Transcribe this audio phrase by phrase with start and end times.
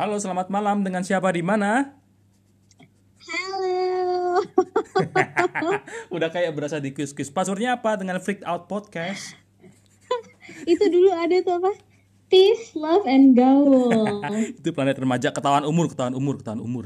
[0.00, 0.80] Halo, selamat malam.
[0.80, 1.92] Dengan siapa di mana?
[3.20, 4.40] Halo.
[6.16, 7.28] Udah kayak berasa di quiz-quiz.
[7.28, 9.36] Passwordnya apa dengan Freaked Out Podcast?
[10.72, 11.76] Itu dulu ada tuh apa?
[12.32, 14.24] Peace, love, and gaul.
[14.64, 16.84] Itu planet remaja ketahuan umur, ketahuan umur, ketahuan umur.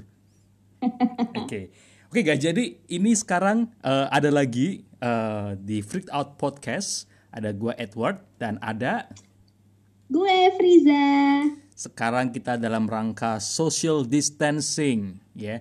[1.39, 1.71] Oke.
[2.11, 7.07] Oke guys, jadi ini sekarang eh, ada lagi eh, di Freaked Out Podcast.
[7.31, 9.07] Ada gua Edward dan ada
[10.11, 11.07] Gue Friza.
[11.75, 15.61] Sekarang kita dalam rangka social distancing ya.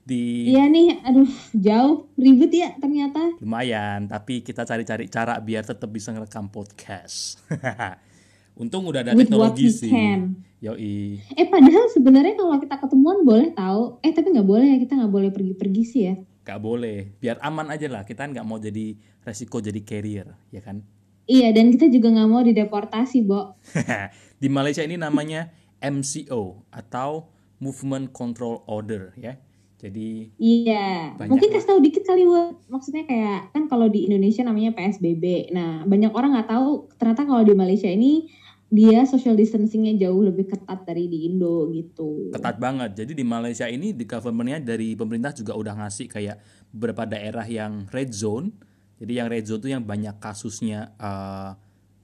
[0.00, 3.36] Di Iya nih, aduh jauh, ribet ya ternyata.
[3.38, 7.38] lumayan, tapi kita cari-cari cara biar tetap bisa ngerekam podcast.
[8.60, 9.90] Untung udah ada With teknologi sih.
[9.92, 10.40] can.
[10.60, 11.16] Yoi.
[11.32, 13.96] Eh padahal sebenarnya kalau kita ketemuan boleh tahu.
[14.02, 16.14] Eh tapi nggak boleh ya kita nggak boleh pergi-pergi sih ya.
[16.40, 18.02] Gak boleh, biar aman aja lah.
[18.02, 20.82] Kita nggak mau jadi resiko jadi carrier, ya kan?
[21.30, 23.54] Iya dan kita juga nggak mau dideportasi, Bo.
[24.42, 27.30] Di Malaysia ini namanya MCO atau
[27.62, 29.38] Movement Control Order, ya.
[29.80, 32.68] Jadi Iya, mungkin kasih tahu dikit kali Wak.
[32.68, 35.54] Maksudnya kayak kan kalau di Indonesia namanya PSBB.
[35.56, 38.28] Nah, banyak orang nggak tahu ternyata kalau di Malaysia ini
[38.70, 42.30] dia social distancingnya jauh lebih ketat dari di Indo gitu.
[42.30, 43.02] ketat banget.
[43.02, 46.36] Jadi di Malaysia ini di governmentnya dari pemerintah juga udah ngasih kayak
[46.70, 48.52] beberapa daerah yang red zone.
[49.00, 51.50] Jadi yang red zone tuh yang banyak kasusnya eh,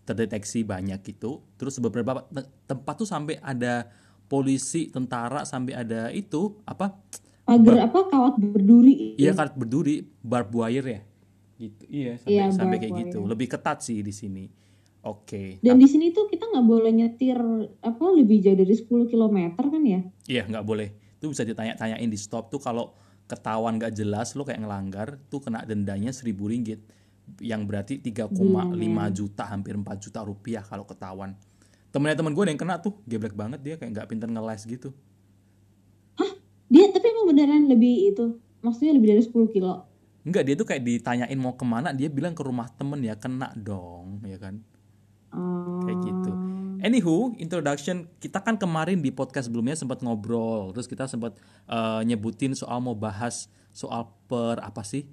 [0.03, 1.45] terdeteksi banyak gitu.
[1.55, 3.91] Terus beberapa te- tempat tuh sampai ada
[4.27, 6.97] polisi, tentara sampai ada itu apa?
[7.47, 9.15] Pagar apa kawat berduri.
[9.15, 11.01] Iya kan berduri barbed wire ya.
[11.57, 11.83] Gitu.
[11.87, 13.19] Iya sampai Iya, sampai kayak gitu.
[13.23, 13.31] wire.
[13.31, 14.45] Lebih ketat sih di sini.
[15.07, 15.63] Oke.
[15.63, 17.39] Dan di sini tuh kita nggak boleh nyetir
[17.79, 20.01] apa lebih jauh dari 10 km kan ya?
[20.27, 20.89] Iya nggak boleh.
[21.23, 22.91] Itu bisa ditanya-tanyain di stop tuh kalau
[23.27, 26.83] ketahuan nggak jelas lo kayak ngelanggar tuh kena dendanya seribu ringgit
[27.43, 28.31] yang berarti 3,5
[29.11, 31.35] juta hampir 4 juta rupiah kalau ketahuan.
[31.91, 34.95] Temennya temen gue ada yang kena tuh geblek banget dia kayak nggak pinter ngeles gitu.
[36.67, 38.39] Dia tapi emang beneran lebih itu.
[38.63, 39.87] Maksudnya lebih dari 10 kilo.
[40.27, 43.55] Enggak dia tuh kayak ditanyain mau ke mana dia bilang ke rumah temen ya kena
[43.55, 44.59] dong ya kan
[45.87, 46.31] kayak gitu.
[46.87, 51.35] Anywho, introduction kita kan kemarin di podcast sebelumnya sempat ngobrol, terus kita sempat
[51.67, 55.11] eh, nyebutin soal mau bahas soal per apa sih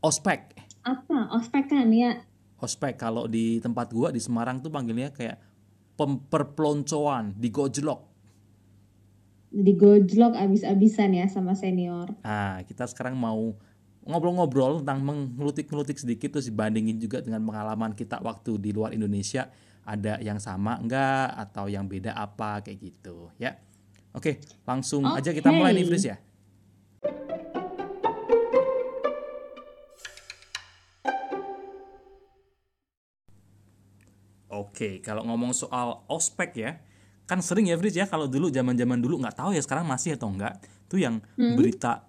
[0.00, 0.56] ospek.
[0.80, 1.28] Apa?
[1.36, 2.24] Ospek kan ya?
[2.56, 5.36] Ospek kalau di tempat gua di Semarang tuh panggilnya kayak
[5.92, 8.08] pem- perpeloncoan, digojlok.
[9.52, 12.16] Digojlok abis-abisan ya sama senior.
[12.24, 13.52] Nah, kita sekarang mau
[14.08, 20.18] ngobrol-ngobrol tentang mengelutik-ngelutik sedikit terus dibandingin juga dengan pengalaman kita waktu di luar Indonesia ada
[20.22, 23.58] yang sama enggak atau yang beda apa kayak gitu ya.
[24.12, 24.38] Oke,
[24.68, 25.86] langsung aja kita mulai nih.
[25.88, 26.16] Fris ya.
[34.52, 36.76] Oke, kalau ngomong soal ospek ya,
[37.24, 40.28] kan sering ya Fris ya kalau dulu zaman-zaman dulu nggak tahu ya sekarang masih atau
[40.28, 40.60] enggak,
[40.92, 42.04] tuh yang berita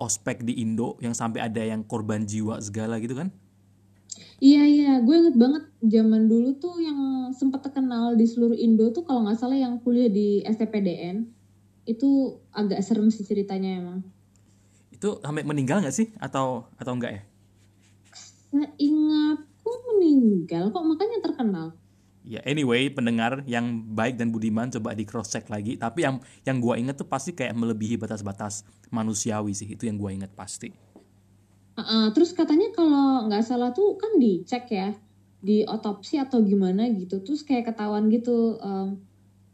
[0.00, 3.28] ospek di Indo yang sampai ada yang korban jiwa segala gitu kan?
[4.42, 9.06] Iya iya, gue inget banget zaman dulu tuh yang sempat terkenal di seluruh Indo tuh
[9.06, 11.30] kalau nggak salah yang kuliah di STPDN
[11.86, 14.02] itu agak serem sih ceritanya emang.
[14.90, 17.22] Itu sampai meninggal nggak sih atau atau enggak ya?
[18.50, 21.66] Seingatku meninggal kok makanya terkenal.
[22.26, 25.78] Ya anyway, pendengar yang baik dan budiman coba di cross check lagi.
[25.78, 29.70] Tapi yang yang gua inget tuh pasti kayak melebihi batas-batas manusiawi sih.
[29.70, 30.91] Itu yang gua inget pasti.
[31.72, 34.92] Heeh, terus katanya kalau nggak salah tuh kan dicek ya
[35.42, 39.00] di otopsi atau gimana gitu, terus kayak ketahuan gitu um,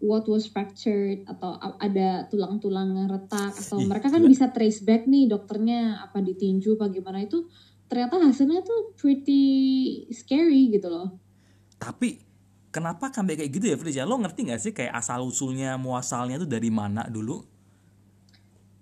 [0.03, 4.31] what was fractured atau ada tulang-tulang retak atau Ih, mereka kan gila.
[4.31, 7.47] bisa trace back nih dokternya apa ditinju apa gimana itu
[7.91, 9.43] ternyata hasilnya tuh pretty
[10.12, 11.19] scary gitu loh.
[11.81, 12.21] Tapi
[12.69, 14.05] kenapa sampai kayak gitu ya Fris ya?
[14.05, 17.41] Lo ngerti nggak sih kayak asal usulnya muasalnya tuh dari mana dulu?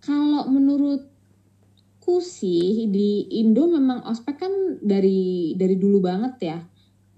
[0.02, 0.46] Kalau
[2.06, 6.58] menurutku sih di Indo memang ospek kan dari dari dulu banget ya.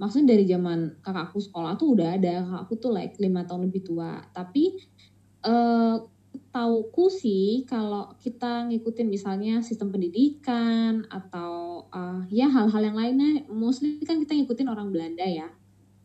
[0.01, 2.41] Maksudnya dari zaman kakakku sekolah tuh udah ada.
[2.41, 4.17] Kakakku tuh like lima tahun lebih tua.
[4.33, 4.81] Tapi
[5.45, 5.97] eh
[6.49, 14.01] tauku sih kalau kita ngikutin misalnya sistem pendidikan atau eh, ya hal-hal yang lainnya, mostly
[14.09, 15.53] kan kita ngikutin orang Belanda ya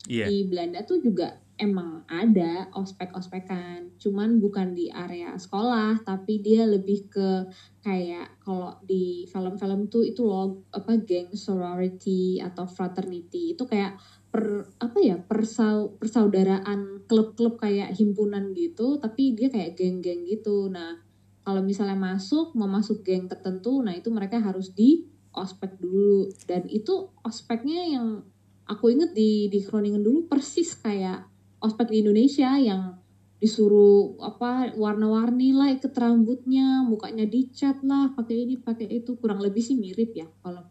[0.04, 0.28] Iya.
[0.28, 7.08] di Belanda tuh juga emang ada ospek-ospekan, cuman bukan di area sekolah, tapi dia lebih
[7.08, 7.48] ke
[7.84, 14.00] kayak kalau di film-film tuh itu loh apa geng sorority atau fraternity itu kayak
[14.32, 20.72] per apa ya persau, persaudaraan klub-klub kayak himpunan gitu, tapi dia kayak geng-geng gitu.
[20.72, 20.96] Nah
[21.44, 25.04] kalau misalnya masuk mau masuk geng tertentu, nah itu mereka harus di
[25.36, 28.24] ospek dulu dan itu ospeknya yang
[28.64, 31.28] aku inget di di Groningen dulu persis kayak
[31.60, 33.03] ospek di Indonesia yang
[33.44, 39.20] disuruh apa warna-warni lah ikut rambutnya mukanya dicat lah pakai ini pakai itu.
[39.20, 40.64] Kurang lebih sih mirip ya kalau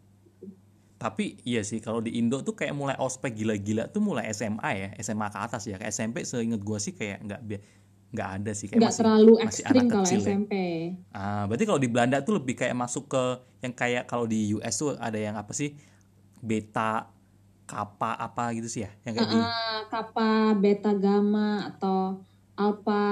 [1.02, 4.88] tapi iya sih kalau di Indo tuh kayak mulai ospek gila-gila tuh mulai SMA ya
[5.02, 5.74] SMA ke atas ya.
[5.74, 7.40] Kayak SMP seinget gue sih kayak nggak
[8.12, 11.16] nggak ada sih kayak nggak terlalu ekstrim kalau SMP ya.
[11.16, 13.24] ah berarti kalau di Belanda tuh lebih kayak masuk ke
[13.66, 15.74] yang kayak kalau di US tuh ada yang apa sih?
[16.38, 17.10] Beta
[17.66, 19.40] kappa apa gitu sih ya yang kayak uh, di
[19.90, 22.20] kappa beta gamma atau
[22.56, 23.04] alpha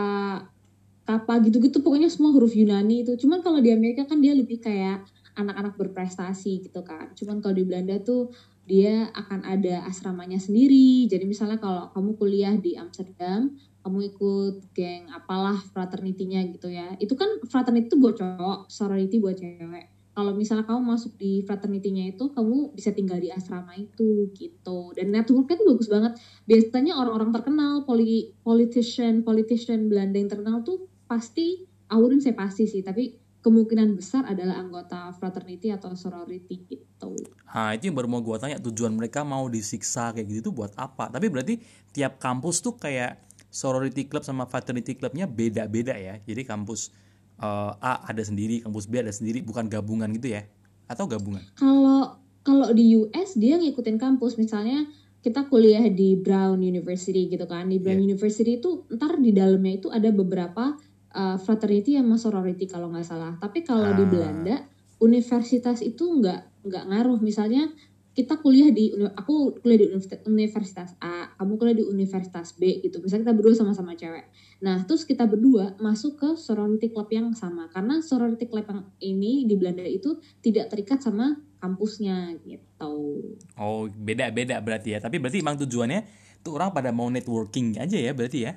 [1.04, 1.82] kappa gitu-gitu.
[1.82, 3.18] Pokoknya semua huruf Yunani itu.
[3.18, 5.04] Cuman kalau di Amerika kan dia lebih kayak
[5.34, 7.10] anak-anak berprestasi gitu kan.
[7.18, 8.30] Cuman kalau di Belanda tuh
[8.70, 11.10] dia akan ada asramanya sendiri.
[11.10, 16.94] Jadi misalnya kalau kamu kuliah di Amsterdam kamu ikut geng apalah fraternity-nya gitu ya.
[17.02, 22.18] Itu kan fraternity itu buat cowok sorority buat cewek kalau misalnya kamu masuk di fraternity-nya
[22.18, 26.12] itu kamu bisa tinggal di asrama itu gitu dan networknya tuh bagus banget
[26.50, 32.82] biasanya orang-orang terkenal poli politician politician Belanda yang terkenal tuh pasti awurin saya pasti sih
[32.82, 37.16] tapi kemungkinan besar adalah anggota fraternity atau sorority gitu.
[37.48, 40.72] Nah itu yang baru mau gue tanya tujuan mereka mau disiksa kayak gitu tuh buat
[40.76, 41.08] apa?
[41.08, 41.56] Tapi berarti
[41.90, 43.16] tiap kampus tuh kayak
[43.48, 46.20] sorority club sama fraternity clubnya beda-beda ya.
[46.20, 46.92] Jadi kampus
[47.40, 50.46] uh, A ada sendiri, kampus B ada sendiri, bukan gabungan gitu ya?
[50.86, 51.42] Atau gabungan?
[51.56, 54.88] Kalau kalau di US dia ngikutin kampus, misalnya
[55.20, 58.08] kita kuliah di Brown University gitu kan, di Brown yeah.
[58.12, 60.76] University itu ntar di dalamnya itu ada beberapa
[61.12, 63.36] uh, fraternity sama sorority kalau nggak salah.
[63.36, 63.96] Tapi kalau ah.
[63.96, 64.56] di Belanda
[65.00, 67.20] universitas itu nggak nggak ngaruh.
[67.20, 67.68] Misalnya
[68.10, 69.88] kita kuliah di aku kuliah di
[70.26, 72.98] universitas A, kamu kuliah di universitas B gitu.
[73.04, 74.28] Misalnya kita berdua sama-sama cewek.
[74.60, 79.48] Nah, terus kita berdua masuk ke sorority club yang sama karena sorority club yang ini
[79.48, 83.24] di Belanda itu tidak terikat sama kampusnya gitu.
[83.56, 84.98] Oh, beda-beda berarti ya.
[85.00, 86.00] Tapi berarti emang tujuannya
[86.44, 88.52] tuh orang pada mau networking aja ya berarti ya?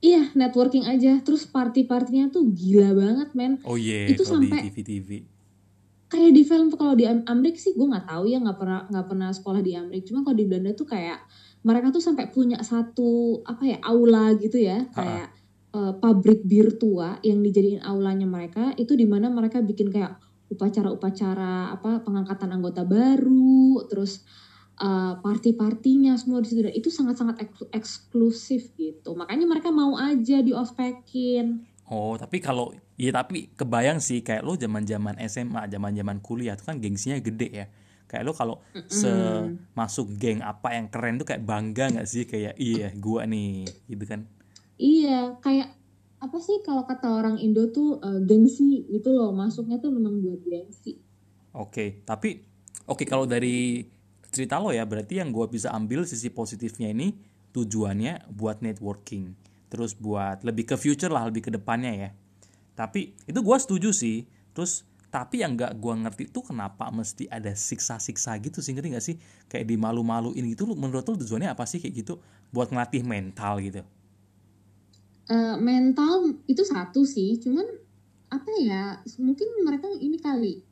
[0.00, 1.20] Iya, networking aja.
[1.20, 3.60] Terus party-partinya tuh gila banget, men.
[3.64, 5.36] Oh iya, yeah, itu sampai TV-TV
[6.06, 9.28] kayak di film kalau di Amerika sih gue nggak tahu ya nggak pernah nggak pernah
[9.34, 11.18] sekolah di Amerika cuma kalau di Belanda tuh kayak
[11.66, 14.86] mereka tuh sampai punya satu apa ya aula gitu ya.
[14.94, 15.34] Kayak
[15.74, 21.74] uh, pabrik bir tua yang dijadiin aulanya mereka itu di mana mereka bikin kayak upacara-upacara
[21.74, 24.22] apa pengangkatan anggota baru terus
[24.78, 26.62] uh, party-partinya semua di situ.
[26.62, 27.42] Dan itu sangat-sangat
[27.74, 29.18] eksklusif gitu.
[29.18, 34.58] Makanya mereka mau aja di ospekin Oh, tapi kalau ya tapi kebayang sih kayak lo
[34.58, 37.66] zaman-zaman SMA, zaman-zaman kuliah tuh kan gengsinya gede ya.
[38.06, 38.88] Kayak lo kalau mm.
[38.90, 39.10] se
[39.74, 44.04] masuk geng apa yang keren tuh kayak bangga nggak sih kayak iya gua nih gitu
[44.06, 44.26] kan.
[44.76, 45.74] Iya, kayak
[46.20, 50.40] apa sih kalau kata orang Indo tuh uh, gengsi gitu loh, masuknya tuh memang buat
[50.44, 51.00] gengsi.
[51.56, 52.44] Oke, okay, tapi
[52.84, 53.88] oke okay, kalau dari
[54.28, 57.16] cerita lo ya berarti yang gua bisa ambil sisi positifnya ini
[57.56, 59.32] tujuannya buat networking
[59.72, 62.10] terus buat lebih ke future lah lebih ke depannya ya
[62.76, 67.54] tapi itu gue setuju sih terus tapi yang gak gue ngerti tuh kenapa mesti ada
[67.54, 69.16] siksa-siksa gitu sih ngerti gak sih?
[69.48, 72.20] Kayak di malu-maluin gitu menurut lo tujuannya apa sih kayak gitu?
[72.50, 73.82] Buat ngelatih mental gitu.
[75.26, 77.66] Uh, mental itu satu sih cuman
[78.30, 80.62] apa ya mungkin mereka ini kali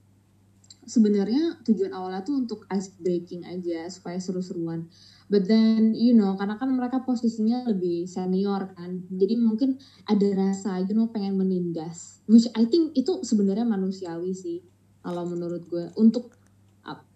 [0.86, 4.86] sebenarnya tujuan awalnya tuh untuk ice breaking aja supaya seru-seruan.
[5.28, 10.84] But then you know karena kan mereka posisinya lebih senior kan jadi mungkin ada rasa
[10.84, 12.20] you know pengen menindas.
[12.28, 14.60] Which I think itu sebenarnya manusiawi sih
[15.00, 15.88] kalau menurut gue.
[15.96, 16.36] Untuk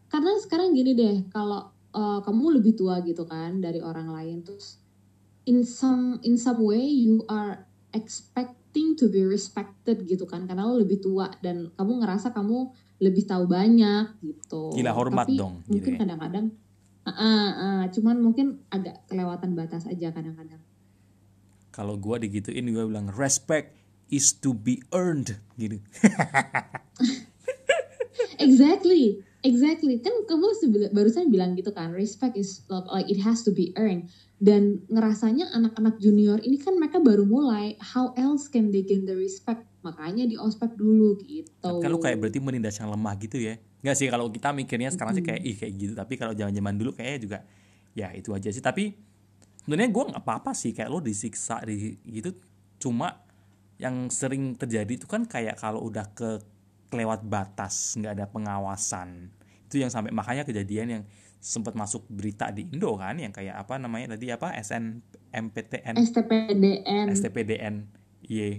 [0.09, 4.81] karena sekarang gini deh kalau uh, kamu lebih tua gitu kan dari orang lain terus
[5.45, 10.81] in some in some way you are expecting to be respected gitu kan karena lo
[10.81, 14.75] lebih tua dan kamu ngerasa kamu lebih tahu banyak gitu.
[14.75, 15.63] Gila hormat Tapi dong.
[15.67, 16.47] Mungkin gitu kadang-kadang
[17.09, 20.61] Uh, uh, cuman mungkin agak kelewatan batas aja kadang-kadang.
[21.73, 23.73] Kalau gue digituin gue bilang respect
[24.13, 25.79] is to be earned gitu.
[28.45, 29.97] exactly, exactly.
[30.05, 30.53] Kan kamu
[30.93, 32.61] barusan bilang gitu kan, respect is
[32.93, 34.13] like it has to be earned.
[34.39, 39.17] Dan ngerasanya anak-anak junior ini kan mereka baru mulai, how else can they gain the
[39.17, 39.65] respect?
[39.89, 41.81] Makanya di ospek dulu gitu.
[41.81, 43.57] Kalau kayak berarti menindas yang lemah gitu ya.
[43.81, 45.93] Enggak sih kalau kita mikirnya sekarang sih kayak ih kayak gitu.
[45.97, 47.39] Tapi kalau zaman-zaman dulu kayaknya juga
[47.97, 48.61] ya itu aja sih.
[48.61, 48.93] Tapi
[49.65, 52.37] sebenarnya gue nggak apa-apa sih kayak lo disiksa di gitu.
[52.77, 53.25] Cuma
[53.81, 56.43] yang sering terjadi itu kan kayak kalau udah ke
[56.93, 59.33] kelewat batas nggak ada pengawasan.
[59.65, 61.03] Itu yang sampai makanya kejadian yang
[61.39, 64.99] sempat masuk berita di Indo kan yang kayak apa namanya tadi apa SN
[65.31, 67.75] MPTN STPDN STPDN
[68.27, 68.59] iya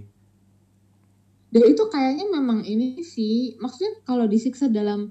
[1.50, 5.10] dan itu kayaknya memang ini sih maksudnya kalau disiksa dalam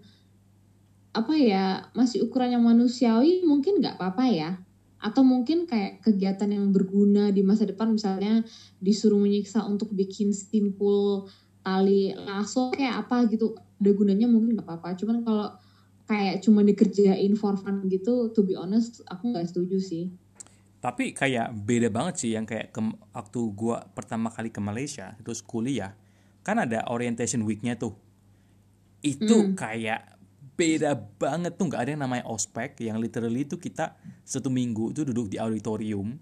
[1.12, 4.52] apa ya masih ukurannya manusiawi mungkin nggak apa-apa ya.
[5.00, 8.44] Atau mungkin kayak kegiatan yang berguna di masa depan misalnya
[8.84, 11.28] disuruh menyiksa untuk bikin simpul
[11.64, 14.96] tali lasso kayak apa gitu ada gunanya mungkin nggak apa-apa.
[15.00, 15.56] Cuman kalau
[16.08, 20.06] kayak cuma dikerjain for fun gitu to be honest aku nggak setuju sih.
[20.80, 22.80] Tapi kayak beda banget sih yang kayak ke,
[23.12, 25.92] waktu gua pertama kali ke Malaysia terus kuliah
[26.44, 27.96] kan ada orientation weeknya tuh.
[29.00, 29.56] Itu hmm.
[29.56, 30.20] kayak
[30.60, 31.72] beda banget tuh.
[31.72, 33.96] Nggak ada yang namanya ospek yang literally itu kita
[34.28, 36.20] satu minggu itu duduk di auditorium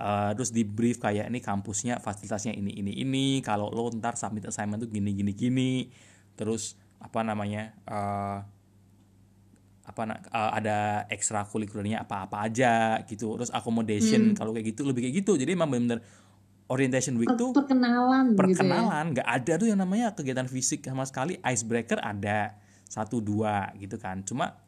[0.00, 3.26] uh, terus di brief kayak ini kampusnya fasilitasnya ini ini ini.
[3.40, 5.72] Kalau lo ntar submit assignment tuh gini gini gini.
[6.36, 8.38] Terus apa namanya uh,
[9.86, 10.02] apa
[10.34, 13.36] uh, ada ekstrakurikulernya apa apa aja gitu.
[13.40, 14.36] Terus accommodation hmm.
[14.36, 15.32] kalau kayak gitu lebih kayak gitu.
[15.40, 16.00] Jadi emang benar-benar
[16.66, 19.14] orientation week tuh perkenalan perkenalan.
[19.14, 19.38] Nggak gitu ya?
[19.42, 21.38] ada tuh yang namanya kegiatan fisik sama sekali.
[21.42, 22.58] Icebreaker ada.
[22.86, 24.22] Satu dua gitu kan.
[24.22, 24.58] Cuma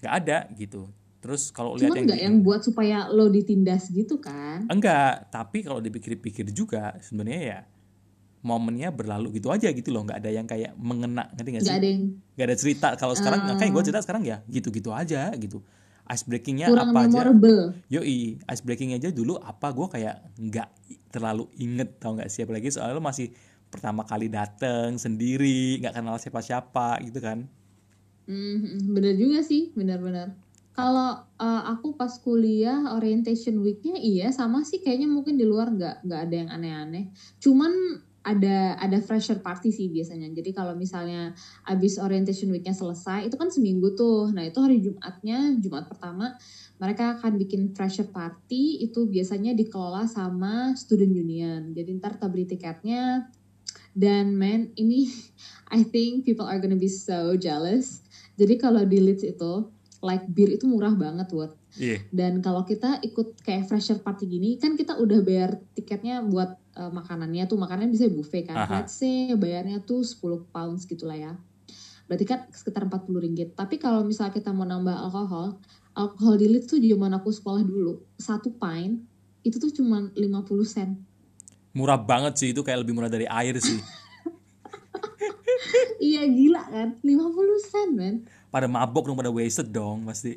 [0.00, 0.88] nggak ada gitu.
[1.20, 4.64] Terus kalau lihat yang nggak yang buat supaya lo ditindas gitu kan?
[4.68, 7.60] Enggak tapi kalau dipikir-pikir juga sebenarnya ya
[8.40, 10.08] momennya berlalu gitu aja gitu loh.
[10.08, 11.68] Nggak ada yang kayak mengena ngerti nggak sih?
[11.68, 12.02] nggak ada yang
[12.36, 12.88] nggak ada cerita.
[12.96, 15.60] Kalau sekarang uh, kayak gue cerita sekarang ya gitu-gitu aja gitu
[16.10, 17.70] ice breakingnya apa memorable.
[17.70, 20.68] aja yoi ice breakingnya aja dulu apa gue kayak nggak
[21.14, 23.30] terlalu inget tau nggak sih apalagi soalnya lo masih
[23.70, 27.46] pertama kali dateng sendiri nggak kenal siapa-siapa gitu kan?
[28.26, 30.34] Hmm, bener juga sih bener-bener.
[30.74, 36.06] Kalau uh, aku pas kuliah orientation weeknya iya sama sih kayaknya mungkin di luar nggak
[36.06, 37.04] nggak ada yang aneh-aneh.
[37.38, 37.70] Cuman
[38.20, 40.28] ada ada fresher party sih biasanya.
[40.30, 41.32] Jadi kalau misalnya
[41.64, 44.28] abis orientation weeknya selesai, itu kan seminggu tuh.
[44.32, 46.36] Nah itu hari Jumatnya, Jumat pertama,
[46.76, 48.84] mereka akan bikin fresher party.
[48.84, 51.72] Itu biasanya dikelola sama student union.
[51.72, 53.28] Jadi ntar kita beli tiketnya,
[53.96, 55.08] dan man, ini
[55.74, 58.04] I think people are gonna be so jealous.
[58.36, 59.68] Jadi kalau di Leeds itu,
[60.00, 61.59] like beer itu murah banget buat.
[61.78, 62.02] Yeah.
[62.10, 66.90] Dan kalau kita ikut kayak fresher party gini, kan kita udah bayar tiketnya buat uh,
[66.90, 68.66] makanannya tuh, makanannya bisa buffet kan.
[68.66, 68.82] Aha.
[68.82, 71.32] Let's say bayarnya tuh 10 pounds gitu lah ya.
[72.10, 73.48] Berarti kan sekitar 40 ringgit.
[73.54, 75.62] Tapi kalau misalnya kita mau nambah alkohol,
[75.94, 79.10] alkohol di Leeds tuh zaman aku sekolah dulu, satu pint
[79.40, 80.20] itu tuh cuma 50
[80.68, 81.00] sen
[81.72, 83.78] murah banget sih itu kayak lebih murah dari air sih
[86.12, 88.14] iya gila kan 50 sen men
[88.50, 90.36] pada mabok dong pada wasted dong pasti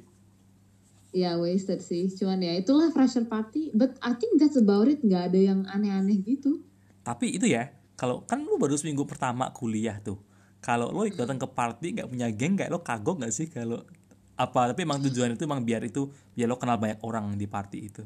[1.14, 2.10] Iya wasted sih.
[2.10, 3.70] Cuman ya itulah fresher party.
[3.78, 5.06] But I think that's about it.
[5.06, 6.66] Nggak ada yang aneh-aneh gitu.
[7.06, 10.18] Tapi itu ya kalau kan lu baru seminggu pertama kuliah tuh.
[10.58, 13.86] Kalau lo datang ke party nggak punya geng kayak lo kagok nggak sih kalau
[14.34, 17.80] apa tapi emang tujuan itu emang biar itu biar lo kenal banyak orang di party
[17.86, 18.04] itu?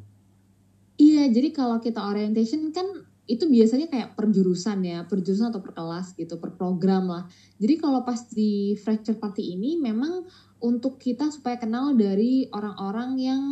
[1.00, 5.60] Iya jadi kalau kita orientation kan itu biasanya kayak per jurusan ya, per jurusan atau
[5.60, 7.24] per kelas gitu, per program lah.
[7.60, 10.24] Jadi kalau pas di fracture party ini memang
[10.64, 13.44] untuk kita supaya kenal dari orang-orang yang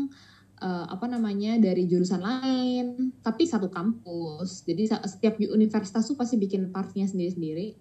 [0.61, 4.65] uh, apa namanya dari jurusan lain, tapi satu kampus.
[4.65, 7.77] Jadi setiap universitas tuh pasti bikin partinya sendiri-sendiri.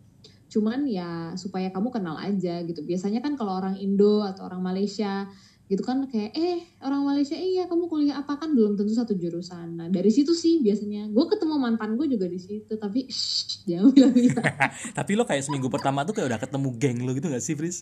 [0.53, 2.85] Cuman ya supaya kamu kenal aja gitu.
[2.85, 5.27] Biasanya kan kalau orang Indo atau orang Malaysia
[5.65, 9.81] gitu kan kayak eh orang Malaysia iya kamu kuliah apa kan belum tentu satu jurusan
[9.81, 14.13] nah dari situ sih biasanya gue ketemu mantan gue juga di situ tapi shh, jangan
[14.13, 14.45] bilang
[15.01, 17.81] tapi lo kayak seminggu pertama tuh kayak udah ketemu geng lo gitu gak sih Fris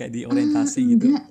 [0.00, 1.06] kayak di orientasi uh, gitu?
[1.12, 1.26] enggak.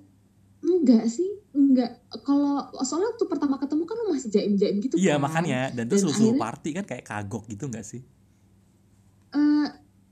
[0.61, 1.91] Enggak sih enggak.
[2.21, 5.25] Kalau soalnya tuh pertama ketemu kan lo masih jaim jaim gitu iya kan?
[5.25, 5.73] makanya.
[5.73, 8.05] Dan terus lu party kan kayak kagok gitu gak sih?
[9.33, 9.65] Uh,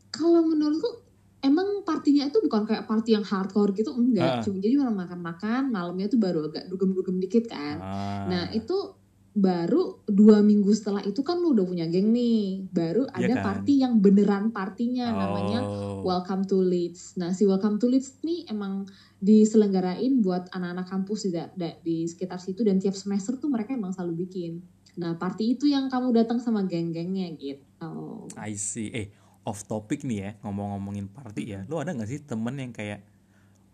[0.09, 1.05] kalau menurutku
[1.45, 4.41] emang partinya itu bukan kayak party yang hardcore gitu enggak.
[4.41, 4.43] Uh.
[4.49, 7.77] cuma jadi orang makan-makan malamnya tuh baru agak dugem-dugem dikit kan.
[7.77, 8.25] Uh.
[8.33, 8.96] nah itu
[9.37, 12.65] baru dua minggu setelah itu kan lu udah punya geng nih.
[12.73, 13.45] Baru iya ada kan?
[13.45, 15.17] party yang beneran partinya oh.
[15.21, 15.59] namanya
[16.01, 17.13] Welcome to Leeds.
[17.21, 18.89] Nah si Welcome to Leeds nih emang
[19.21, 21.37] diselenggarain buat anak-anak kampus di,
[21.85, 24.57] di sekitar situ dan tiap semester tuh mereka emang selalu bikin.
[24.97, 28.25] Nah party itu yang kamu datang sama geng-gengnya gitu.
[28.33, 28.89] I see.
[28.89, 29.13] Eh
[29.45, 31.61] off topic nih ya ngomong-ngomongin party ya.
[31.69, 33.05] Lo ada nggak sih temen yang kayak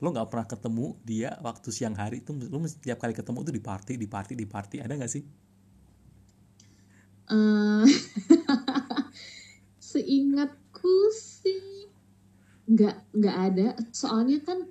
[0.04, 2.20] lo nggak pernah ketemu dia waktu siang hari?
[2.20, 4.84] Itu lo setiap kali ketemu tuh di party di party di party.
[4.84, 5.24] Ada nggak sih
[7.30, 7.86] uh,
[9.94, 11.88] seingatku sih
[12.68, 13.68] nggak nggak ada.
[13.94, 14.68] Soalnya kan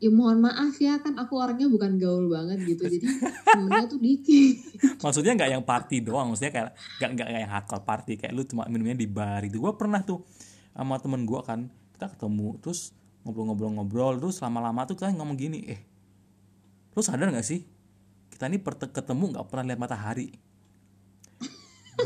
[0.00, 3.04] ya mohon maaf ya kan aku orangnya bukan gaul banget gitu jadi
[3.44, 4.56] temennya tuh dikit.
[5.04, 8.64] Maksudnya nggak yang party doang maksudnya kayak nggak nggak yang hardcore party kayak lu cuma
[8.72, 10.24] minumnya di bar itu gue pernah tuh
[10.72, 11.68] sama temen gue kan
[12.00, 12.96] kita ketemu terus
[13.28, 15.80] ngobrol-ngobrol-ngobrol terus lama-lama tuh kita ngomong gini eh
[16.96, 17.60] lu sadar nggak sih
[18.32, 20.32] kita ini ketemu nggak pernah lihat matahari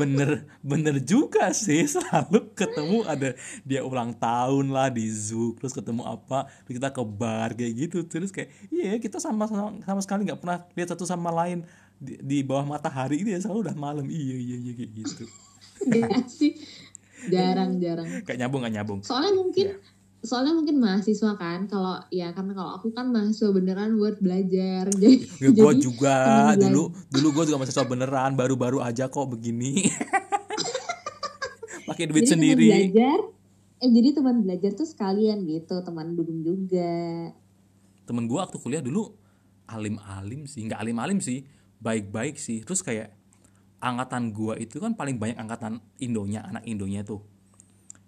[0.01, 0.29] bener
[0.61, 1.87] bener juga sih.
[1.93, 3.29] Selalu ketemu ada
[3.63, 8.03] dia ulang tahun lah di zoo terus ketemu apa terus kita ke bar kayak gitu.
[8.05, 11.63] Terus kayak iya kita sama sama, sama sekali nggak pernah lihat satu sama lain
[11.95, 14.05] di, di bawah matahari ini ya selalu udah malam.
[14.07, 15.23] Iya iya iya kayak gitu.
[15.85, 16.53] Gak sih.
[17.25, 18.99] Jarang-jarang kayak nyambung nggak nyambung.
[19.01, 19.94] Soalnya mungkin Iya.
[20.25, 25.23] Soalnya mungkin mahasiswa kan kalau ya karena kalau aku kan mahasiswa beneran buat belajar jadi
[25.39, 26.15] Ya gue juga.
[26.57, 29.85] teman dulu dulu gue juga mahasiswa beneran baru-baru aja kok begini.
[31.87, 32.67] Pakai duit jadi teman sendiri.
[32.67, 33.19] belajar
[33.75, 37.31] eh jadi teman belajar tuh sekalian gitu teman dudung juga.
[38.03, 39.13] Temen gue waktu kuliah dulu
[39.65, 41.45] alim-alim sih nggak alim-alim sih
[41.77, 42.65] baik-baik sih.
[42.65, 43.13] Terus kayak
[43.77, 47.21] angkatan gue itu kan paling banyak angkatan Indonya anak Indonya tuh.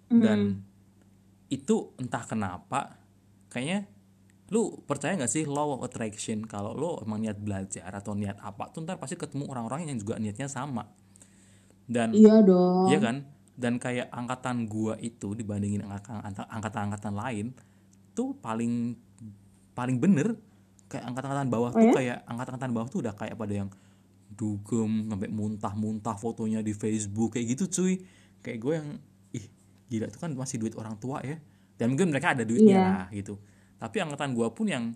[0.08, 0.64] Dan
[1.48, 3.00] itu entah kenapa
[3.48, 3.88] kayaknya
[4.48, 8.72] lu percaya nggak sih law of attraction kalau lo emang niat belajar atau niat apa
[8.72, 10.88] tuh ntar pasti ketemu orang-orang yang juga niatnya sama
[11.88, 13.16] dan iya dong Iya kan?
[13.58, 17.46] Dan kayak angkatan gua itu dibandingin angkatan angkatan-angkatan lain
[18.14, 18.94] tuh paling
[19.74, 20.38] paling bener
[20.86, 21.94] kayak angkatan-angkatan bawah Oh tuh ya?
[21.96, 23.70] kayak angkatan-angkatan bawah tuh udah kayak pada yang
[24.28, 27.94] dugem sampai muntah-muntah fotonya di Facebook kayak gitu cuy.
[28.44, 28.88] Kayak gue yang
[29.88, 31.36] gila itu kan masih duit orang tua ya.
[31.74, 32.84] Dan mungkin mereka ada duitnya Iya.
[32.84, 33.34] lah gitu.
[33.76, 34.92] Tapi angkatan gua pun yang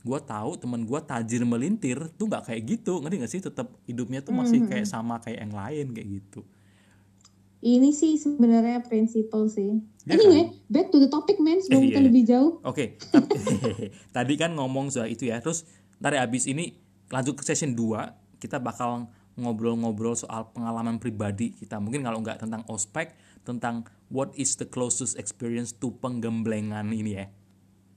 [0.00, 4.20] gua tahu teman gua tajir melintir tuh nggak kayak gitu ngerti gak sih tetap hidupnya
[4.20, 4.68] tuh masih Hmm.
[4.68, 6.44] kayak sama kayak yang lain kayak gitu
[7.64, 11.96] ini sih sebenarnya prinsipal sih Ya anyway back to the topic man sebelum Eh, kita
[11.96, 12.06] iya.
[12.06, 13.32] lebih jauh Oke, tapi-
[14.16, 15.40] tadi kan ngomong soal itu ya.
[15.40, 15.64] Terus
[15.96, 16.76] ntar ya abis ini
[17.08, 21.80] lanjut ke session 2, kita bakal ngobrol-ngobrol soal pengalaman pribadi kita.
[21.80, 27.26] Mungkin kalau nggak tentang ospek, tentang what is the closest experience to penggemblengan ini ya.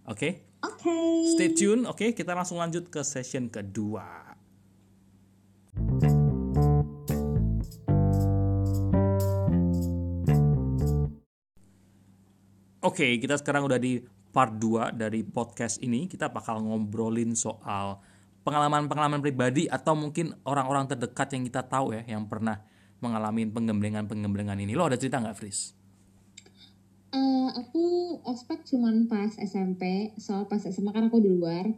[0.09, 0.89] Oke, oke
[1.37, 1.85] stay tune.
[1.85, 4.33] Oke, kita langsung lanjut ke session kedua.
[12.81, 14.01] Oke, kita sekarang udah di
[14.33, 16.09] part 2 dari podcast ini.
[16.09, 18.01] Kita bakal ngobrolin soal
[18.41, 22.63] pengalaman-pengalaman pribadi atau mungkin orang-orang terdekat yang kita tahu ya yang pernah
[23.03, 24.73] mengalami penggemblengan-penggemblengan ini.
[24.73, 25.77] Lo ada cerita nggak, Fris?
[27.07, 27.83] Eh, aku
[28.27, 31.71] ospek cuman pas SMP soal pas SMA kan aku di luar.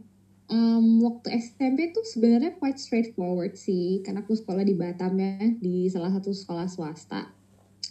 [0.50, 5.86] Em, waktu SMP tuh sebenarnya quite straightforward sih karena aku sekolah di Batam ya di
[5.86, 7.30] salah satu sekolah swasta.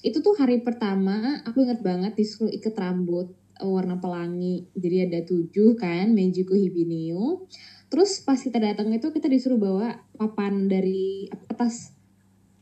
[0.04, 3.32] Itu tuh hari pertama aku inget banget disuruh ikat rambut
[3.64, 4.68] eh, warna pelangi.
[4.76, 7.48] Jadi ada tujuh kan Mejiku Hibiniu
[7.90, 11.96] terus pas kita datang itu kita disuruh bawa papan dari kertas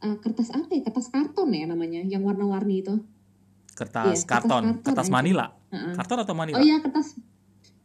[0.05, 0.85] eh, kertas apa ya?
[0.85, 3.01] Kertas karton ya namanya yang warna-warni itu
[3.77, 5.07] Kertas Iya, kertas karton, karton kertas.
[5.13, 5.45] Manila.
[5.69, 5.93] Heeh.
[5.93, 6.57] Karton atau Manila?
[6.57, 7.13] Oh iya kertas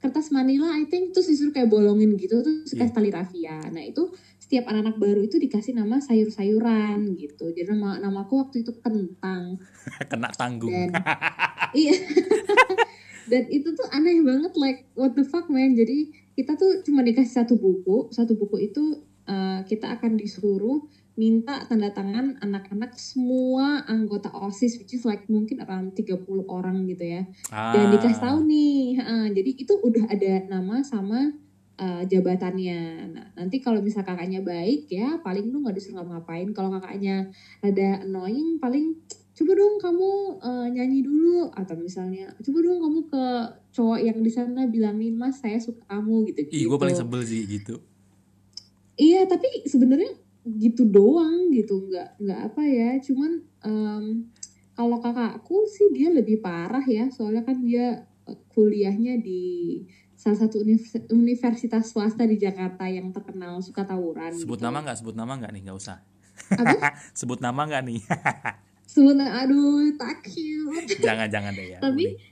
[0.03, 3.61] kertas Manila I think terus disuruh kayak bolongin gitu terus dikasih tali rafia.
[3.71, 7.55] Nah itu setiap anak-anak baru itu dikasih nama sayur-sayuran gitu.
[7.55, 9.61] Jadi nama namaku waktu itu kentang
[10.11, 10.73] Kena tanggung.
[10.73, 10.91] dan
[11.79, 11.95] iya
[13.31, 15.77] dan itu tuh aneh banget like what the fuck man.
[15.79, 21.61] Jadi kita tuh cuma dikasih satu buku, satu buku itu uh, kita akan disuruh minta
[21.69, 27.23] tanda tangan anak-anak semua anggota OSIS which is like mungkin around 30 orang gitu ya.
[27.53, 27.91] Dan Ah.
[27.93, 31.37] dikasih tahu nih heeh, jadi itu udah ada nama sama
[31.77, 32.81] uh, jabatannya.
[33.13, 37.29] Nah nanti kalau misal kakaknya baik ya paling lu nggak disuruh ngapain kalau kakaknya
[37.61, 38.97] ada annoying paling
[39.33, 41.53] coba dong kamu uh, nyanyi dulu.
[41.53, 43.25] Atau misalnya coba dong kamu ke
[43.73, 47.45] cowok yang di sana bilangin mas saya suka kamu gitu Ih, gue paling sebel sih
[47.45, 47.81] gitu.
[48.93, 52.91] Iya, tapi sebenarnya gitu doang gitu, nggak nggak apa ya.
[52.99, 53.31] Cuman
[53.63, 54.05] em,
[54.73, 59.43] kalau kakakku sih dia lebih parah ya, soalnya kan dia eh, kuliahnya di
[60.15, 64.35] salah satu univers- universitas swasta di Jakarta yang terkenal suka tawuran.
[64.35, 64.67] Sebut gitu.
[64.67, 64.97] nama nggak?
[65.03, 65.63] Sebut nama nggak nih?
[65.67, 65.99] Nggak usah.
[66.59, 66.95] Apa?
[67.19, 68.01] Sebut nama nggak nih?
[68.93, 70.99] Sebut nama- aduh, tak cute.
[71.03, 71.79] jangan jangan deh ya.
[71.79, 72.32] Tapi-.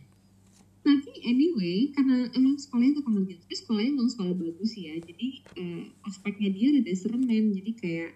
[0.81, 4.95] Tapi anyway, karena emang sekolahnya terkenal gitu, tapi sekolahnya emang sekolah bagus ya.
[4.97, 7.53] Jadi eh, ospeknya dia ada serem men.
[7.53, 8.11] Jadi kayak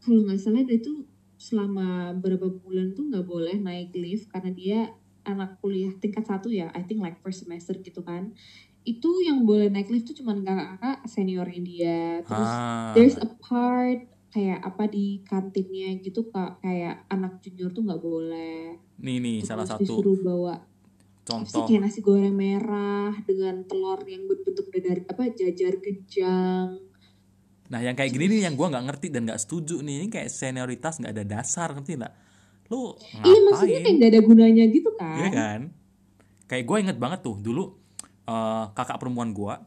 [0.00, 1.04] kalau nggak salah dia tuh
[1.38, 4.78] selama beberapa bulan tuh nggak boleh naik lift karena dia
[5.22, 6.72] anak kuliah tingkat satu ya.
[6.72, 8.32] I think like first semester gitu kan.
[8.88, 12.00] Itu yang boleh naik lift tuh cuman kakak-kakak seniornya dia.
[12.24, 17.84] Terus Ah, there's a part kayak apa di kantinnya gitu kak kayak anak junior tuh
[17.84, 18.76] nggak boleh.
[18.98, 20.54] nih nih Terus salah satu disuruh bawa
[21.28, 21.64] contoh.
[21.68, 26.80] kayak nasi goreng merah dengan telur yang berbentuk dari apa jajar gejang
[27.68, 30.00] Nah yang kayak gini nih yang gua nggak ngerti dan nggak setuju nih.
[30.00, 32.14] Ini kayak senioritas nggak ada dasar ngerti nggak?
[32.72, 34.00] Lu iya maksudnya kayak ngapain?
[34.00, 35.60] gak ada gunanya gitu kan Iya kan?
[36.48, 37.76] Kayak gue inget banget tuh dulu
[38.24, 39.60] eh, kakak perempuan gua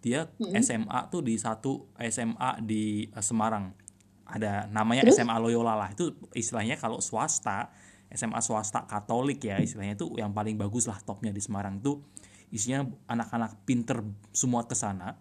[0.00, 0.56] dia Mm-mm.
[0.60, 3.72] SMA tuh di satu SMA di eh, Semarang.
[4.24, 5.20] ada namanya Terus?
[5.20, 7.68] SMA Loyola lah itu istilahnya kalau swasta
[8.14, 11.98] SMA swasta Katolik ya istilahnya itu yang paling bagus lah topnya di Semarang itu
[12.54, 15.18] isinya anak-anak pinter semua ke sana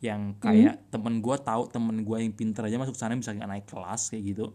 [0.00, 0.84] yang kayak hmm.
[0.92, 4.46] temen gue tahu temen gue yang pinter aja masuk sana bisa naik kelas kayak gitu.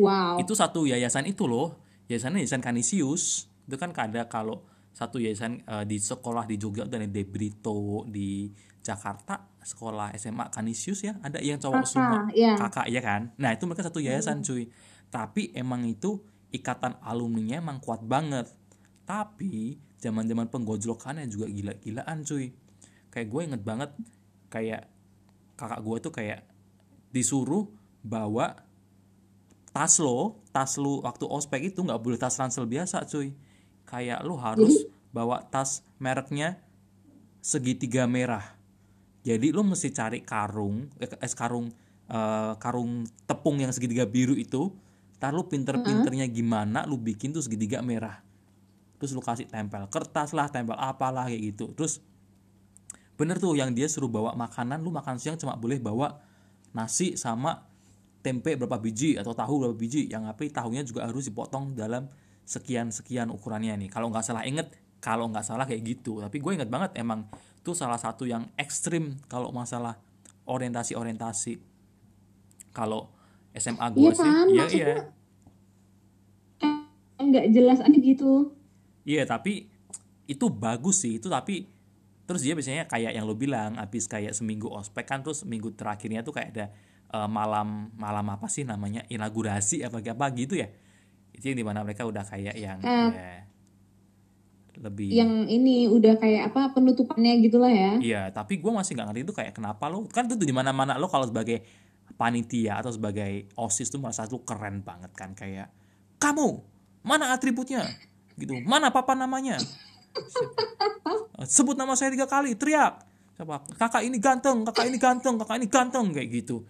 [0.00, 0.40] Wow.
[0.40, 5.84] Itu satu yayasan itu loh yayasannya yayasan Kanisius itu kan ada kalau satu yayasan uh,
[5.86, 11.60] di sekolah di Jogja dan di Brito di Jakarta sekolah SMA Kanisius ya ada yang
[11.60, 12.18] cowok kakak, semua.
[12.32, 12.56] yeah.
[12.56, 13.30] kakak ya kan?
[13.36, 14.46] Nah itu mereka satu yayasan hmm.
[14.46, 14.64] cuy.
[15.10, 18.50] Tapi emang itu ikatan alumninya emang kuat banget.
[19.06, 22.54] Tapi zaman zaman penggojlokannya juga gila-gilaan cuy.
[23.10, 23.90] Kayak gue inget banget
[24.50, 24.86] kayak
[25.58, 26.40] kakak gue tuh kayak
[27.10, 27.66] disuruh
[28.00, 28.64] bawa
[29.70, 33.34] tas lo tas lo waktu ospek itu nggak boleh tas ransel biasa cuy.
[33.84, 36.62] Kayak lo harus bawa tas mereknya
[37.42, 38.56] segitiga merah.
[39.20, 41.68] Jadi lo mesti cari karung eh, es karung
[42.08, 44.72] uh, karung tepung yang segitiga biru itu
[45.20, 48.24] tar lo pinter-pinternya gimana lo bikin tuh segitiga merah.
[48.96, 51.76] Terus lo kasih tempel kertas lah tempel apalah kayak gitu.
[51.76, 52.00] Terus
[53.20, 56.24] bener tuh yang dia suruh bawa makanan lu makan siang cuma boleh bawa
[56.72, 57.68] nasi sama
[58.24, 60.08] tempe berapa biji atau tahu berapa biji.
[60.08, 62.08] Yang apa tahunya juga harus dipotong dalam
[62.48, 63.88] sekian sekian ukurannya nih.
[63.92, 64.72] Kalau nggak salah inget
[65.04, 66.24] kalau nggak salah kayak gitu.
[66.24, 67.28] Tapi gue inget banget emang
[67.60, 70.00] itu salah satu yang ekstrim kalau masalah
[70.48, 71.60] orientasi orientasi
[72.72, 73.12] kalau
[73.54, 74.22] SMA gue iya sih.
[74.22, 74.46] kan?
[74.48, 74.94] iya iya.
[77.20, 78.54] nggak jelas aja gitu.
[79.06, 79.70] Iya tapi
[80.30, 81.66] itu bagus sih itu tapi
[82.24, 86.22] terus dia biasanya kayak yang lo bilang habis kayak seminggu ospek kan terus minggu terakhirnya
[86.22, 86.66] tuh kayak ada
[87.10, 90.70] uh, malam malam apa sih namanya inaugurasi apa apa gitu ya.
[91.34, 93.50] Itu yang di mana mereka udah kayak yang uh, ya,
[94.80, 97.92] lebih yang ini udah kayak apa penutupannya gitulah ya.
[97.98, 100.06] Iya tapi gue masih nggak ngerti itu kayak kenapa lo.
[100.06, 101.66] Kan tuh di mana mana lo kalau sebagai
[102.20, 105.72] panitia atau sebagai osis tuh merasa tuh keren banget kan kayak
[106.20, 106.60] kamu
[107.00, 107.88] mana atributnya?
[108.36, 109.56] Gitu mana papa namanya?
[111.48, 113.00] Sebut nama saya tiga kali teriak.
[113.40, 113.64] Siapa?
[113.80, 116.60] Kakak ini ganteng kakak ini ganteng kakak ini ganteng kayak gitu.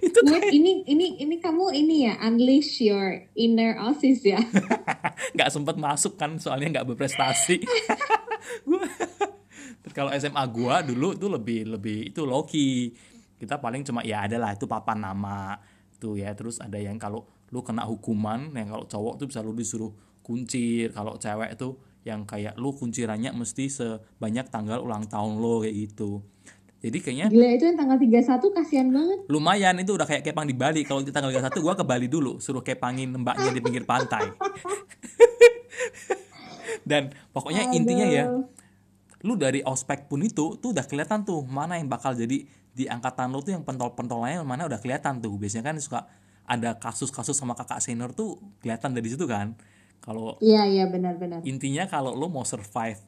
[0.00, 0.48] Itu kayak...
[0.48, 4.40] ini ini ini kamu ini ya unleash your inner osis ya?
[5.36, 7.60] Nggak sempat masuk kan soalnya nggak berprestasi.
[9.92, 12.88] Kalau SMA gua dulu tuh lebih lebih itu Loki
[13.42, 15.58] kita paling cuma ya adalah itu papan nama
[15.98, 16.30] tuh ya.
[16.38, 19.90] Terus ada yang kalau lu kena hukuman yang kalau cowok tuh bisa lu disuruh
[20.22, 20.94] kuncir.
[20.94, 21.74] Kalau cewek tuh
[22.06, 26.22] yang kayak lu kuncirannya mesti sebanyak tanggal ulang tahun lo kayak gitu.
[26.82, 29.18] Jadi kayaknya Gila itu yang tanggal 31 kasihan banget.
[29.26, 30.82] Lumayan itu udah kayak kepang di Bali.
[30.86, 34.30] Kalau di tanggal 31 gua ke Bali dulu suruh kepangin mbaknya di pinggir pantai.
[36.86, 37.78] Dan pokoknya Aduh.
[37.78, 38.26] intinya ya
[39.22, 42.42] lu dari ospek pun itu tuh udah kelihatan tuh mana yang bakal jadi
[42.72, 46.08] di angkatan lu tuh yang pentol-pentolnya mana udah kelihatan tuh biasanya kan suka
[46.48, 49.54] ada kasus-kasus sama kakak senior tuh kelihatan dari situ kan
[50.02, 51.46] kalau Iya iya benar-benar.
[51.46, 52.98] Intinya kalau lo mau survive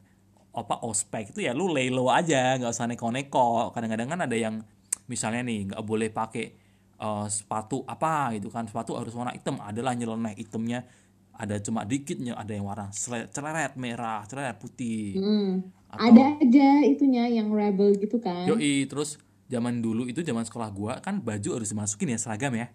[0.54, 3.74] apa ospek itu ya lu lay low aja, nggak usah neko-neko.
[3.74, 4.62] Kadang-kadang kan ada yang
[5.10, 6.54] misalnya nih nggak boleh pakai
[7.02, 8.70] uh, sepatu apa gitu kan.
[8.70, 10.86] Sepatu harus warna hitam, adalah nyeleneh hitamnya
[11.34, 12.94] ada cuma dikitnya ada yang warna
[13.34, 15.18] celeret merah, celeret putih.
[15.18, 15.66] Hmm.
[15.90, 18.46] Atau, ada aja itunya yang rebel gitu kan.
[18.46, 22.72] Yoi, terus zaman dulu itu zaman sekolah gua kan baju harus dimasukin ya seragam ya.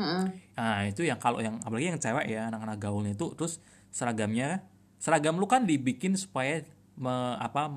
[0.00, 3.60] Uh Nah itu yang kalau yang apalagi yang cewek ya anak-anak gaulnya itu terus
[3.92, 4.64] seragamnya
[5.00, 6.64] seragam lu kan dibikin supaya
[6.96, 7.72] me, apa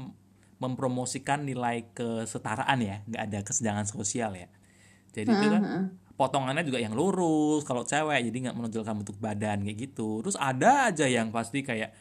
[0.59, 4.47] mempromosikan nilai kesetaraan ya nggak ada kesenjangan sosial ya.
[5.11, 5.63] Jadi uh itu kan
[6.13, 10.23] potongannya juga yang lurus kalau cewek jadi nggak menonjolkan bentuk badan kayak gitu.
[10.23, 11.91] Terus ada aja yang pasti kayak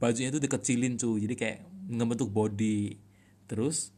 [0.00, 1.24] bajunya itu dikecilin cuy.
[1.24, 2.98] Jadi kayak ngebentuk body.
[3.46, 3.94] Terus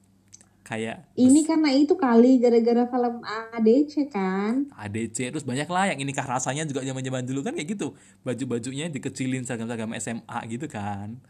[0.72, 6.24] kayak ini karena itu kali gara-gara film ADC kan ADC terus banyak lah yang inikah
[6.24, 7.92] rasanya juga zaman zaman dulu kan kayak gitu
[8.24, 11.20] baju bajunya dikecilin seragam seragam SMA gitu kan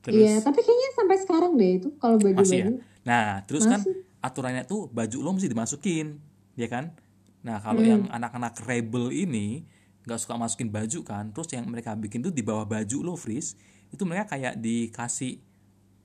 [0.00, 2.66] terus iya tapi kayaknya sampai sekarang deh itu kalau baju baju ya?
[3.04, 3.92] nah terus kan masih.
[3.92, 6.16] kan aturannya tuh baju lo mesti dimasukin
[6.56, 6.96] ya kan
[7.44, 7.90] nah kalau hmm.
[7.92, 9.68] yang anak-anak rebel ini
[10.08, 13.52] nggak suka masukin baju kan terus yang mereka bikin tuh di bawah baju lo freeze
[13.92, 15.44] itu mereka kayak dikasih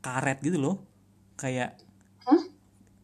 [0.03, 0.83] karet gitu loh
[1.39, 1.79] kayak?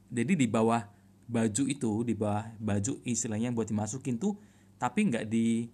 [0.10, 0.84] Jadi di bawah
[1.30, 4.34] baju itu di bawah baju istilahnya buat dimasukin tuh
[4.82, 5.70] tapi nggak di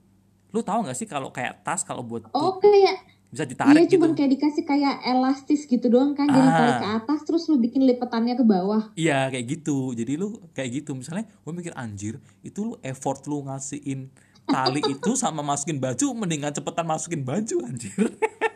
[0.51, 3.99] lu tahu nggak sih kalau kayak tas kalau buat oh kayak bisa ditarik iya, gitu.
[3.99, 6.35] cuma kayak dikasih kayak elastis gitu doang kan ah.
[6.35, 10.39] jadi tarik ke atas terus lu bikin lipatannya ke bawah iya kayak gitu jadi lu
[10.55, 14.07] kayak gitu misalnya gue mikir anjir itu lu effort lu ngasihin
[14.47, 17.91] tali itu sama masukin baju mendingan cepetan masukin baju anjir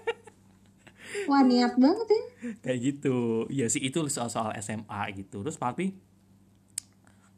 [1.30, 2.24] Wah niat banget ya.
[2.66, 3.46] Kayak gitu.
[3.54, 5.46] Ya sih itu soal-soal SMA gitu.
[5.46, 5.94] Terus tapi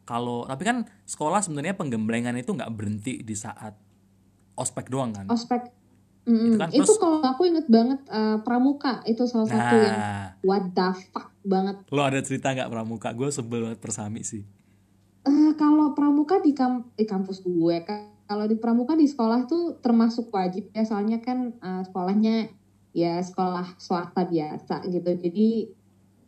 [0.07, 3.77] kalau tapi kan sekolah sebenarnya penggemblengan itu nggak berhenti di saat
[4.59, 5.71] ospek doang kan ospek
[6.21, 9.97] Mm, itu, kan itu kalau aku inget banget uh, pramuka itu salah nah, satu yang
[10.45, 11.81] what the fuck banget.
[11.89, 13.09] Lo ada cerita nggak pramuka?
[13.17, 14.45] Gue sebel banget persami sih.
[15.25, 19.81] Uh, kalau pramuka di kam di kampus gue kan kalau di pramuka di sekolah tuh
[19.81, 22.53] termasuk wajib ya soalnya kan uh, sekolahnya
[22.91, 25.11] ya sekolah swasta biasa gitu.
[25.15, 25.71] Jadi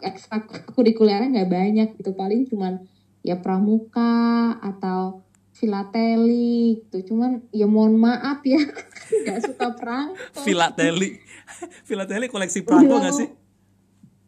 [0.03, 2.11] ekstrakurikulernya nggak banyak gitu.
[2.15, 2.83] Paling cuman
[3.23, 5.23] ya pramuka atau
[5.53, 7.13] filateli gitu.
[7.13, 8.63] Cuman ya mohon maaf ya
[9.27, 10.41] nggak suka perangko.
[10.41, 11.19] Filateli.
[11.87, 13.42] Filateli koleksi perangko nggak sih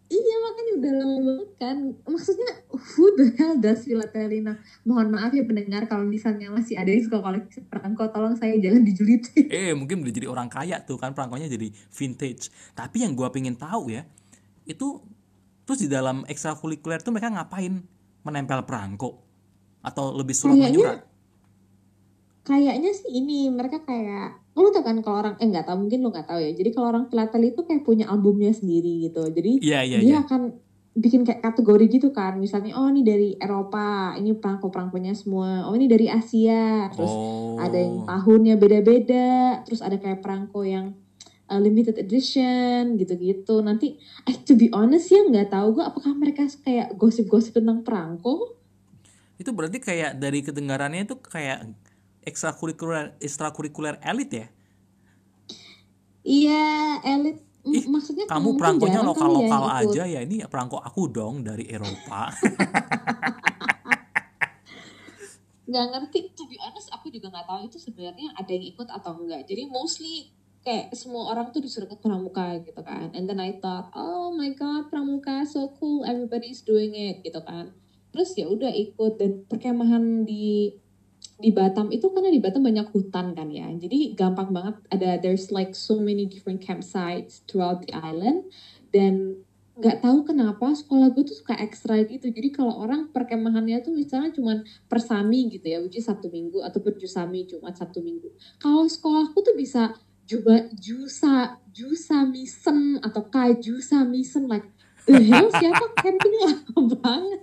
[0.10, 1.78] iya makanya udah lama banget kan.
[2.06, 6.90] Maksudnya who the hell does filateli nah mohon maaf ya pendengar kalau misalnya masih ada
[6.90, 11.02] yang suka koleksi perangko tolong saya jangan dijulit eh mungkin udah jadi orang kaya tuh
[11.02, 12.54] kan perangkonya jadi vintage.
[12.78, 14.06] Tapi yang gua pengen tahu ya
[14.66, 15.02] itu
[15.66, 17.82] terus di dalam ekstrakurikuler tuh mereka ngapain?
[18.26, 19.22] Menempel perangko?
[19.86, 21.16] Atau lebih surat menyurat
[22.46, 26.10] kayaknya sih ini mereka kayak lu tau kan kalau orang eh nggak tahu mungkin lu
[26.16, 26.52] nggak tahu ya.
[26.56, 29.28] Jadi kalau orang filatel itu kayak punya albumnya sendiri gitu.
[29.28, 30.20] Jadi yeah, yeah, dia yeah.
[30.24, 30.56] akan
[30.96, 32.40] bikin kayak kategori gitu kan.
[32.40, 35.68] Misalnya oh ini dari Eropa ini perangko perangkonya semua.
[35.68, 36.88] Oh ini dari Asia.
[36.96, 37.60] Terus oh.
[37.60, 39.60] ada yang tahunnya beda-beda.
[39.68, 40.96] Terus ada kayak perangko yang
[41.52, 43.60] uh, limited edition gitu-gitu.
[43.60, 48.56] Nanti eh to be honest ya nggak tahu gue apakah mereka kayak gosip-gosip tentang perangko?
[49.36, 51.76] Itu berarti kayak dari kedengarannya itu kayak
[52.26, 54.48] ekstrakurikuler ekstrakurikuler elit ya?
[56.26, 56.66] Iya
[57.06, 57.46] elit.
[57.66, 60.20] Ih, maksudnya kamu perangkonya lokal lokal ya, aja ya.
[60.22, 62.30] Ini perangko aku dong dari Eropa.
[65.70, 66.20] Nggak ngerti.
[66.38, 69.66] To be honest aku juga nggak tahu itu sebenarnya ada yang ikut atau enggak jadi
[69.66, 70.30] mostly
[70.62, 73.10] kayak semua orang tuh disuruh ke pramuka gitu kan.
[73.18, 76.06] And then I thought oh my god pramuka so cool.
[76.06, 77.74] Everybody's doing it gitu kan.
[78.14, 80.70] Terus ya udah ikut dan perkemahan di
[81.36, 83.68] di Batam itu karena di Batam banyak hutan kan ya.
[83.76, 88.48] Jadi gampang banget ada there's like so many different campsites throughout the island.
[88.96, 89.44] Dan
[89.76, 92.32] nggak tahu kenapa sekolah gue tuh suka ekstra gitu.
[92.32, 96.80] Jadi kalau orang perkemahannya tuh misalnya cuma persami gitu ya which is Sabtu Minggu atau
[96.80, 98.32] perjusami cuma Sabtu Minggu.
[98.56, 99.92] Kalau sekolahku tuh bisa
[100.26, 104.66] coba jusa jusa misen atau kajusa misen like
[105.06, 107.42] the hell siapa camping lama banget.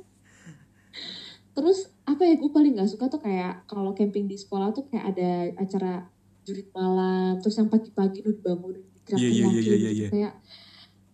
[1.52, 5.14] Terus apa ya gue paling nggak suka tuh kayak kalau camping di sekolah tuh kayak
[5.14, 5.92] ada acara
[6.42, 10.10] jurit malam terus yang pagi-pagi lu dibangun teriak yeah, yeah, yeah, yeah, yeah.
[10.10, 10.32] kayak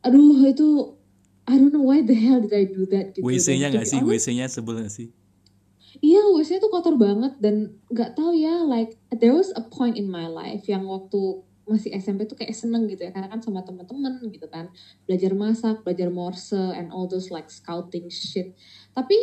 [0.00, 0.98] aduh itu
[1.48, 3.24] I don't know why the hell did I do that gitu.
[3.24, 4.04] WC-nya nggak sih?
[4.04, 5.08] WC-nya sebel gak sih?
[6.04, 10.12] Iya, WC tuh kotor banget dan nggak tahu ya, like there was a point in
[10.12, 14.20] my life yang waktu masih SMP tuh kayak seneng gitu ya, karena kan sama teman-teman
[14.28, 14.68] gitu kan,
[15.08, 18.52] belajar masak, belajar morse and all those like scouting shit.
[18.92, 19.16] Tapi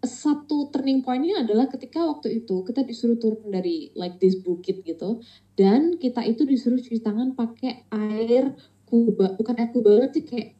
[0.00, 5.20] satu turning pointnya adalah ketika waktu itu kita disuruh turun dari like this bukit gitu
[5.60, 8.56] dan kita itu disuruh cuci tangan pakai air
[8.88, 10.56] kuba bukan air kuba sih kayak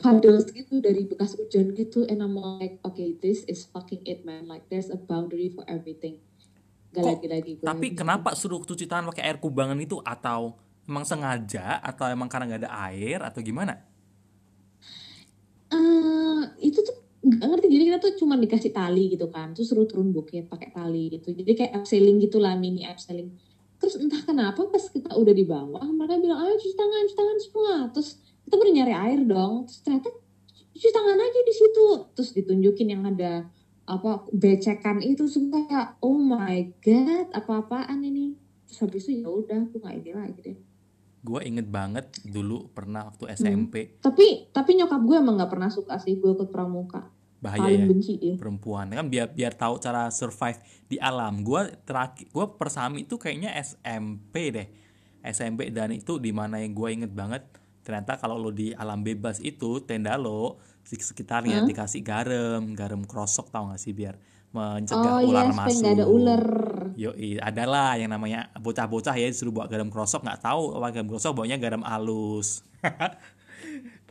[0.00, 4.48] puddles gitu dari bekas hujan gitu and I'm like okay this is fucking it man.
[4.48, 6.18] Like there's a boundary for everything.
[6.90, 8.02] Gak lagi-lagi tapi gitu.
[8.02, 10.02] kenapa suruh cuci tangan pakai air kubangan itu?
[10.02, 10.58] Atau
[10.90, 11.78] emang sengaja?
[11.78, 13.22] Atau emang karena nggak ada air?
[13.22, 13.78] Atau gimana?
[15.70, 16.99] Uh, itu tuh
[17.30, 17.66] nggak ngerti.
[17.70, 19.54] Jadi kita tuh cuma dikasih tali gitu kan.
[19.54, 21.30] Terus suruh turun bukit pakai tali gitu.
[21.30, 23.30] Jadi kayak abseiling gitulah mini abseiling
[23.80, 27.38] terus entah kenapa pas kita udah di bawah mereka bilang ayo cuci tangan cuci tangan
[27.40, 27.74] semua.
[27.96, 28.08] Terus
[28.44, 29.64] kita baru nyari air dong.
[29.64, 30.08] Terus ternyata
[30.76, 31.86] cuci tangan aja di situ.
[32.12, 33.48] Terus ditunjukin yang ada
[33.88, 35.64] apa becekan itu semua.
[35.64, 38.36] Kayak oh my god apa-apaan ini?
[38.68, 40.58] Terus habis itu ya udah aku nggak ide lagi deh.
[41.20, 43.74] Gue inget banget dulu pernah waktu SMP.
[43.80, 44.12] Hmm.
[44.12, 47.08] Tapi tapi nyokap gue emang nggak pernah suka sih gue ikut pramuka.
[47.40, 48.34] Bahaya Paling ya, benci dia.
[48.36, 51.40] perempuan kan biar biar tahu cara survive di alam.
[51.40, 54.68] Gue terakhir gue persami itu kayaknya SMP deh.
[55.24, 57.44] SMP dan itu di mana yang gue inget banget
[57.80, 61.68] ternyata kalau lo di alam bebas itu tenda lo sekitarnya hmm?
[61.68, 64.16] dikasih garam garam krosok tau gak sih biar
[64.50, 65.86] mencegah oh, ular iya, masuk.
[65.86, 66.44] Oh ada ular.
[66.98, 71.32] Yo, adalah yang namanya bocah-bocah ya disuruh buat garam krosok nggak tahu apa garam krosok
[71.38, 72.66] baunya garam halus.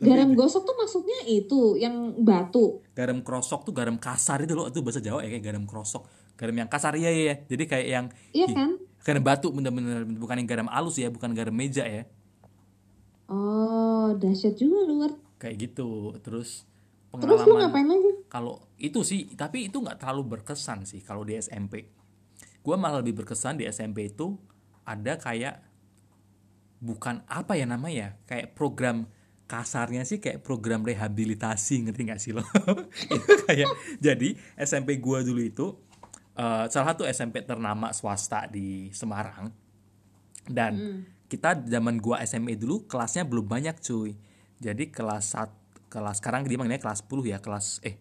[0.00, 2.80] garam gosok tuh maksudnya itu yang batu.
[2.96, 6.08] Garam krosok tuh garam kasar itu loh itu bahasa Jawa ya kayak garam krosok.
[6.40, 7.36] Garam yang kasar ya ya.
[7.44, 8.70] Jadi kayak yang Iya kan?
[9.04, 12.08] Garam batu bener-bener bukan yang garam halus ya, bukan garam meja ya.
[13.30, 15.12] Oh, dahsyat juga luar.
[15.38, 16.16] Kayak gitu.
[16.24, 16.64] Terus
[17.12, 17.30] pengalaman.
[17.30, 18.10] Terus lu ngapain lagi?
[18.26, 21.86] Kalau itu sih, tapi itu nggak terlalu berkesan sih kalau di SMP.
[22.60, 24.36] Gue malah lebih berkesan di SMP itu
[24.84, 25.64] ada kayak
[26.80, 29.04] bukan apa ya namanya, kayak program
[29.50, 32.46] kasarnya sih kayak program rehabilitasi ngerti gak sih lo?
[33.18, 35.66] Itu kayak jadi SMP gua dulu itu
[36.38, 39.50] uh, salah satu SMP ternama swasta di Semarang.
[40.46, 41.00] Dan mm.
[41.26, 44.14] kita zaman gua SMP dulu kelasnya belum banyak cuy.
[44.62, 45.50] Jadi kelas sat,
[45.90, 47.98] kelas sekarang dia manggilnya kelas 10 ya kelas eh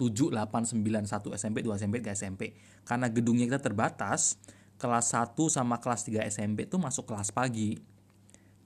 [0.00, 2.42] 7 8 9 1 SMP 2 SMP 3 SMP
[2.88, 4.40] karena gedungnya kita terbatas
[4.80, 7.76] kelas 1 sama kelas 3 SMP itu masuk kelas pagi.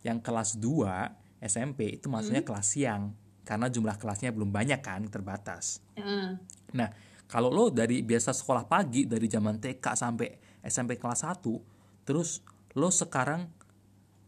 [0.06, 2.48] Yang kelas 2 SMP itu maksudnya hmm.
[2.48, 3.12] kelas siang
[3.44, 5.84] karena jumlah kelasnya belum banyak kan terbatas.
[6.00, 6.40] Uh.
[6.72, 6.88] Nah
[7.28, 10.28] kalau lo dari biasa sekolah pagi dari zaman TK sampai
[10.64, 11.44] SMP kelas 1
[12.08, 12.40] terus
[12.76, 13.48] lo sekarang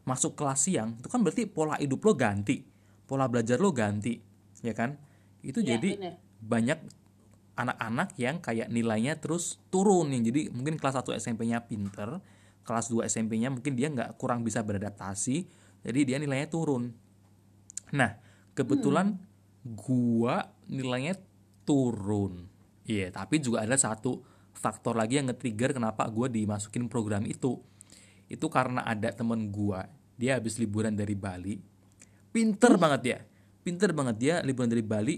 [0.07, 2.63] masuk kelas siang itu kan berarti pola hidup lo ganti
[3.09, 4.15] pola belajar lo ganti
[4.63, 4.95] ya kan
[5.43, 6.15] itu ya, jadi bener.
[6.41, 6.79] banyak
[7.57, 12.21] anak-anak yang kayak nilainya terus turun yang jadi mungkin kelas 1 SMP-nya pinter
[12.63, 15.47] kelas 2 SMP-nya mungkin dia nggak kurang bisa beradaptasi
[15.87, 16.95] jadi dia nilainya turun
[17.95, 18.19] Nah,
[18.57, 19.75] kebetulan hmm.
[19.77, 21.15] gua nilainya
[21.63, 22.51] turun.
[22.87, 24.23] Iya, yeah, tapi juga ada satu
[24.57, 27.59] faktor lagi yang nge-trigger kenapa gua dimasukin program itu.
[28.27, 29.87] Itu karena ada temen gua,
[30.19, 31.59] dia habis liburan dari Bali.
[32.35, 32.83] Pinter hmm.
[32.83, 33.19] banget ya.
[33.63, 35.17] Pinter banget dia liburan dari Bali.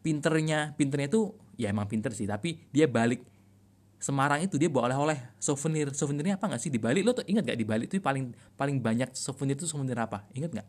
[0.00, 3.20] Pinternya, pinternya itu ya emang pinter sih, tapi dia balik
[4.00, 7.52] Semarang itu dia bawa oleh-oleh souvenir souvenirnya apa nggak sih di Bali lo tuh ingat
[7.52, 10.68] gak di Bali itu paling paling banyak souvenir itu souvenir apa ingat nggak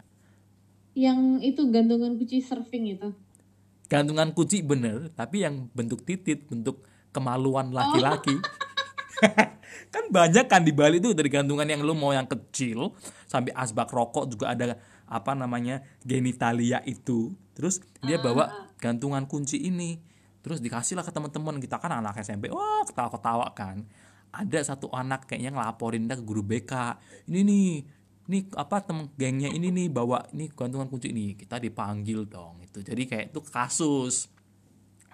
[0.97, 3.09] yang itu gantungan kunci surfing itu.
[3.87, 6.83] Gantungan kunci bener tapi yang bentuk titit bentuk
[7.15, 8.35] kemaluan laki-laki.
[8.35, 8.43] Oh.
[9.93, 12.95] kan banyak kan di Bali tuh dari gantungan yang lu mau yang kecil
[13.27, 17.35] sampai asbak rokok juga ada apa namanya genitalia itu.
[17.55, 18.45] Terus dia ah, bawa
[18.79, 19.99] gantungan kunci ini.
[20.41, 23.85] Terus dikasih lah ke teman-teman kita kan anak SMP wah ketawa-ketawa kan.
[24.31, 26.95] Ada satu anak kayaknya ngelaporin dia ke guru BK
[27.27, 27.71] ini nih
[28.31, 31.35] ini apa temen gengnya ini nih bawa ini gantungan kunci ini.
[31.35, 34.31] Kita dipanggil dong itu jadi kayak itu kasus.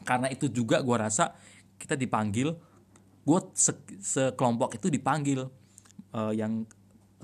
[0.06, 1.34] Karena itu juga gue rasa
[1.82, 2.54] kita dipanggil
[3.28, 5.50] gue se sekelompok itu dipanggil
[6.14, 6.64] uh, yang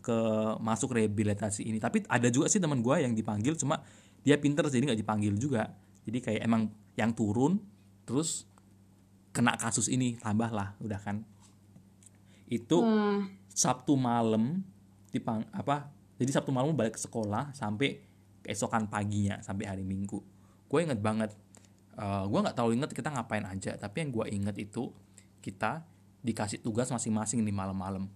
[0.01, 0.17] ke
[0.60, 1.77] masuk rehabilitasi ini.
[1.77, 3.86] Tapi ada juga sih teman gue yang dipanggil cuma
[4.25, 5.69] dia pinter jadi nggak dipanggil juga.
[6.03, 7.62] Jadi kayak emang yang turun
[8.03, 8.49] terus
[9.32, 11.21] kena kasus ini tambah lah udah kan.
[12.49, 13.45] Itu hmm.
[13.53, 14.72] Sabtu malam
[15.13, 18.02] dipang apa jadi Sabtu malam balik ke sekolah sampai
[18.43, 20.19] keesokan paginya sampai hari Minggu.
[20.67, 21.32] Gue inget banget
[21.95, 24.91] uh, gue nggak tahu inget kita ngapain aja tapi yang gue inget itu
[25.39, 25.86] kita
[26.23, 28.10] dikasih tugas masing-masing di malam-malam.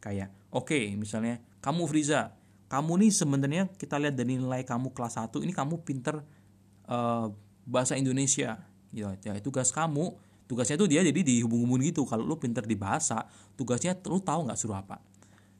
[0.00, 2.36] Kayak oke okay, misalnya kamu Friza
[2.68, 6.24] kamu nih sebenarnya kita lihat dari nilai kamu kelas 1 ini kamu pinter
[6.88, 7.30] uh,
[7.68, 8.60] bahasa Indonesia.
[8.94, 12.02] Ya, ya tugas kamu tugasnya tuh dia jadi dihubung-hubung gitu.
[12.04, 15.00] Kalau lu pinter di bahasa tugasnya lu tahu nggak suruh apa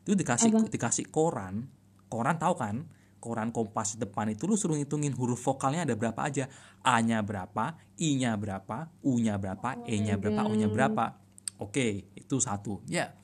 [0.04, 0.68] itu dikasih Apa?
[0.68, 1.64] dikasih koran.
[2.12, 2.76] Koran tahu kan?
[3.24, 6.44] Koran kompas depan itu lu suruh ngitungin huruf vokalnya ada berapa aja.
[6.84, 11.16] A nya berapa i nya berapa u nya berapa e nya berapa o nya berapa.
[11.56, 12.84] Oke itu satu.
[12.84, 13.16] Ya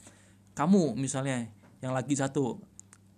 [0.57, 1.53] kamu misalnya
[1.85, 2.65] yang lagi satu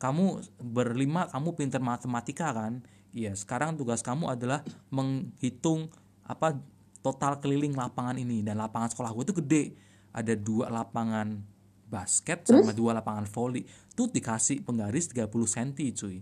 [0.02, 2.82] kamu berlima kamu pinter matematika kan?
[3.14, 5.86] Iya sekarang tugas kamu adalah menghitung
[6.26, 6.58] apa
[6.98, 8.42] total keliling lapangan ini.
[8.42, 9.64] Dan lapangan sekolah gue itu gede.
[10.10, 11.51] Ada dua lapangan
[11.92, 12.64] basket Terus?
[12.64, 16.16] sama dua lapangan volley tuh dikasih penggaris 30 cm cuy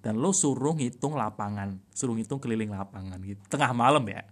[0.00, 4.24] dan lo suruh ngitung lapangan suruh ngitung keliling lapangan gitu tengah malam ya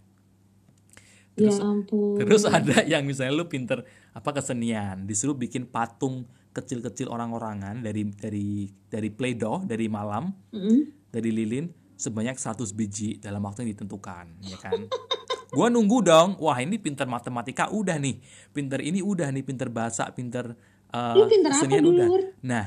[1.36, 2.16] terus ya ampun.
[2.20, 8.68] terus ada yang misalnya lo pinter apa kesenian disuruh bikin patung kecil-kecil orang-orangan dari dari
[8.88, 10.80] dari play-doh dari malam mm -hmm.
[11.08, 14.76] dari lilin sebanyak 100 biji dalam waktu yang ditentukan ya kan
[15.52, 16.40] Gua nunggu dong.
[16.40, 18.16] Wah ini pinter matematika udah nih.
[18.56, 19.44] Pinter ini udah nih.
[19.44, 20.56] Pinter bahasa, pinter
[20.96, 21.52] uh, pinter
[21.84, 22.08] udah.
[22.40, 22.66] Nah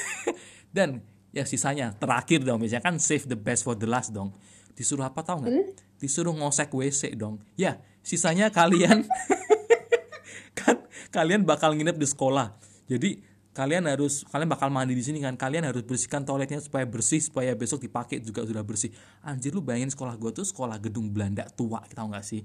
[0.76, 2.64] dan ya sisanya terakhir dong.
[2.64, 4.32] Biasanya kan save the best for the last dong.
[4.72, 5.76] Disuruh apa tau nggak?
[6.00, 7.44] Disuruh ngosek WC dong.
[7.56, 9.04] Ya sisanya kalian
[10.58, 10.80] kan
[11.12, 12.56] kalian bakal nginep di sekolah.
[12.88, 13.20] Jadi
[13.56, 15.32] kalian harus kalian bakal mandi di sini kan.
[15.40, 18.92] Kalian harus bersihkan toiletnya supaya bersih supaya besok dipakai juga sudah bersih.
[19.24, 22.44] Anjir lu bayangin sekolah gue tuh sekolah gedung Belanda tua kita nggak sih?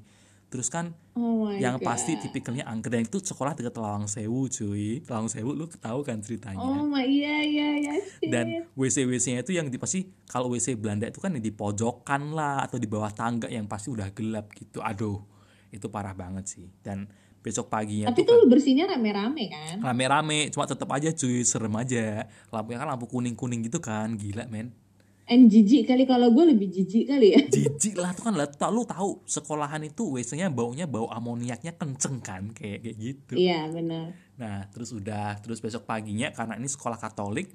[0.52, 1.88] Terus kan oh yang God.
[1.88, 5.04] pasti tipikalnya angker dan itu sekolah dekat Lawang Sewu cuy.
[5.08, 6.63] Lawang Sewu lu tahu kan ceritanya?
[6.63, 7.93] Oh my iya iya iya
[8.32, 12.64] dan WC WC-nya itu yang di pasti kalau WC Belanda itu kan di pojokan lah
[12.64, 14.80] atau di bawah tangga yang pasti udah gelap gitu.
[14.80, 15.24] Aduh
[15.72, 16.68] itu parah banget sih.
[16.84, 17.07] Dan
[17.42, 19.82] besok paginya tapi tuh kan, bersihnya rame-rame kan?
[19.82, 22.30] Rame-rame cuma tetap aja cuy serem aja.
[22.54, 24.78] Lampunya kan lampu kuning-kuning gitu kan gila men.
[25.26, 27.42] And jijik kali kalau gue lebih jijik kali ya.
[27.56, 32.52] Jijik lah tuh kan lah lu tahu sekolahan itu WC-nya baunya bau amoniaknya kenceng kan
[32.52, 33.34] kayak kayak gitu.
[33.39, 34.12] Iya benar
[34.42, 37.54] nah terus udah terus besok paginya karena ini sekolah Katolik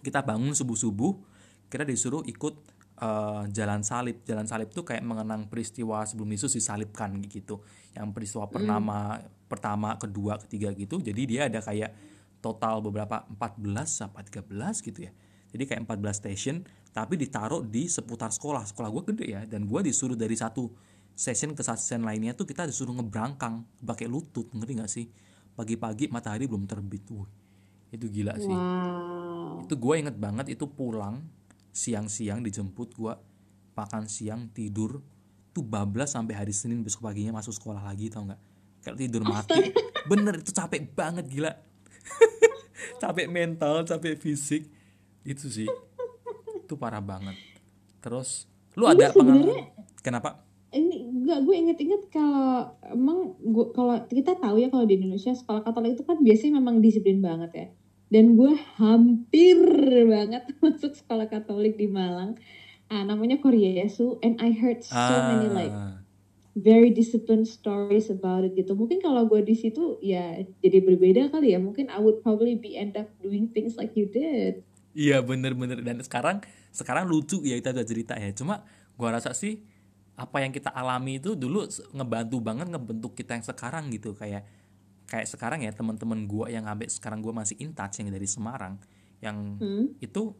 [0.00, 1.12] kita bangun subuh subuh
[1.68, 4.22] kita disuruh ikut uh, jalan salib.
[4.22, 7.64] Jalan salib itu kayak mengenang peristiwa sebelum Yesus disalibkan gitu.
[7.96, 11.00] Yang peristiwa pertama pertama kedua ketiga gitu.
[11.00, 11.94] Jadi dia ada kayak
[12.44, 15.12] total beberapa 14 apa 13 gitu ya.
[15.54, 16.56] Jadi kayak 14 station
[16.94, 18.66] tapi ditaruh di seputar sekolah.
[18.66, 20.70] Sekolah gue gede ya dan gue disuruh dari satu
[21.14, 25.06] session ke session lainnya tuh kita disuruh ngebrangkang pakai lutut ngerti gak sih?
[25.54, 27.30] Pagi-pagi matahari belum terbit Wuh,
[27.94, 28.50] itu gila sih.
[28.50, 29.62] Wow.
[29.64, 31.22] itu gue inget banget itu pulang
[31.74, 33.14] siang-siang dijemput gue
[33.74, 35.02] makan siang tidur
[35.50, 38.40] tuh bablas sampai hari Senin besok paginya masuk sekolah lagi tau nggak?
[38.86, 39.74] Kayak tidur mati.
[40.10, 41.50] Bener itu capek banget gila.
[43.02, 44.68] Capek mental capek fisik.
[45.24, 45.66] Itu sih.
[46.62, 47.34] Itu parah banget.
[48.04, 48.44] Terus
[48.76, 49.72] lu ada pengalaman?
[50.04, 50.44] kenapa?
[50.74, 55.62] Ini enggak gue inget-inget kalau emang gue kalau kita tahu ya kalau di Indonesia sekolah
[55.62, 57.66] Katolik itu kan biasanya memang disiplin banget ya.
[58.14, 59.58] Dan gue hampir
[60.06, 62.38] banget masuk sekolah Katolik di Malang.
[62.86, 65.98] Ah, namanya Korea Yesu and I heard so many like Ah,
[66.54, 68.78] very disciplined stories about it gitu.
[68.78, 71.58] Mungkin kalau gue di situ ya jadi berbeda kali ya.
[71.58, 74.62] Mungkin I would probably be end up doing things like you did.
[74.94, 76.38] Iya bener-bener dan sekarang
[76.70, 78.30] sekarang lucu ya kita udah cerita ya.
[78.30, 78.62] Cuma
[78.94, 79.66] gua rasa sih
[80.14, 84.46] apa yang kita alami itu dulu ngebantu banget ngebentuk kita yang sekarang gitu kayak
[85.04, 88.80] kayak sekarang ya teman-teman gua yang sampai sekarang gua masih in touch yang dari Semarang
[89.22, 89.96] yang Hmm?
[90.00, 90.36] itu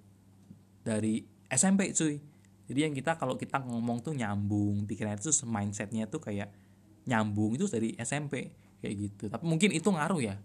[0.85, 2.21] dari SMP cuy.
[2.65, 6.49] Jadi yang kita kalau kita ngomong tuh nyambung, pikirannya itu mindsetnya tuh kayak
[7.05, 9.25] nyambung itu dari SMP kayak gitu.
[9.29, 10.37] Tapi mungkin itu ngaruh ya.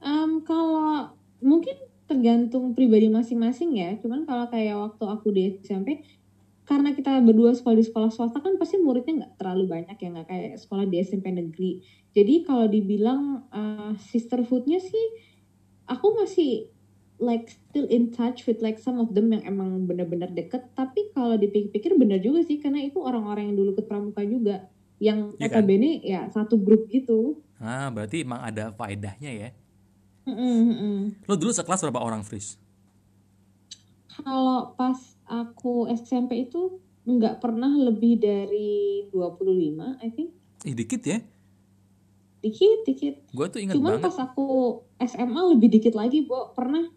[0.00, 1.74] Em, kalau mungkin
[2.10, 3.90] tergantung pribadi masing-masing ya.
[4.02, 6.02] Cuman kalau kayak waktu aku di SMP,
[6.70, 10.28] karena kita berdua sekolah di sekolah swasta kan pasti muridnya nggak terlalu banyak ya nggak
[10.30, 11.82] kayak sekolah di SMP negeri.
[12.14, 15.06] Jadi kalau dibilang eh, sisterhoodnya sih,
[15.90, 16.70] aku masih
[17.18, 20.70] like still in touch with like some of them yang emang bener-bener deket.
[20.78, 24.70] Tapi kalau dipikir-pikir bener juga sih karena itu orang-orang yang dulu ke pramuka juga,
[25.02, 25.66] yang Iya kan?
[25.66, 27.42] notabene ya satu grup gitu.
[27.58, 29.50] Ah, berarti emang ada faedahnya ya.
[30.30, 30.96] Mm-mm, mm-mm.
[31.26, 32.54] Lo dulu sekelas berapa orang, Fris?
[34.20, 40.30] Kalau pas aku SMP itu nggak pernah lebih dari 25, I think.
[40.68, 41.18] Ih, dikit ya.
[42.40, 43.14] Dikit, dikit.
[43.32, 44.04] Gue tuh inget Cuman banget.
[44.08, 46.52] pas aku SMA lebih dikit lagi, Bo.
[46.52, 46.88] Pernah,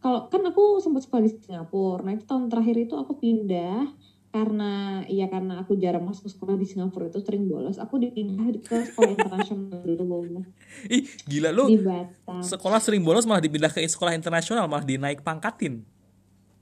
[0.00, 2.04] kalau kan aku sempat sekolah di Singapura.
[2.04, 3.92] Nah, itu tahun terakhir itu aku pindah
[4.36, 8.84] karena ya karena aku jarang masuk sekolah di Singapura itu sering bolos aku dipindah ke
[8.92, 10.44] sekolah internasional dulu
[10.92, 11.64] Ih, gila lo.
[11.64, 15.95] di Batam Sekolah sering bolos malah dipindah ke sekolah internasional, malah dinaik pangkatin.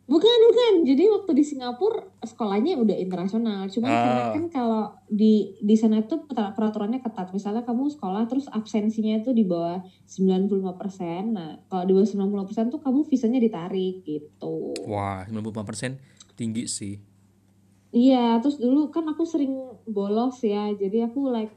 [0.04, 0.72] Bukan, bukan.
[0.84, 3.64] Jadi waktu di Singapura sekolahnya udah internasional.
[3.72, 3.96] Cuma Ah.
[3.96, 7.32] karena kan kalau di di sana tuh per- peraturannya ketat.
[7.32, 11.32] Misalnya kamu sekolah terus absensinya tuh di bawah 95%.
[11.32, 14.76] Nah, kalau di bawah 95% tuh kamu visanya ditarik gitu.
[14.84, 15.96] Wah, 95%
[16.36, 17.00] tinggi sih.
[17.88, 19.56] Iya, terus dulu kan aku sering
[19.88, 20.68] bolos ya.
[20.68, 21.54] Jadi aku like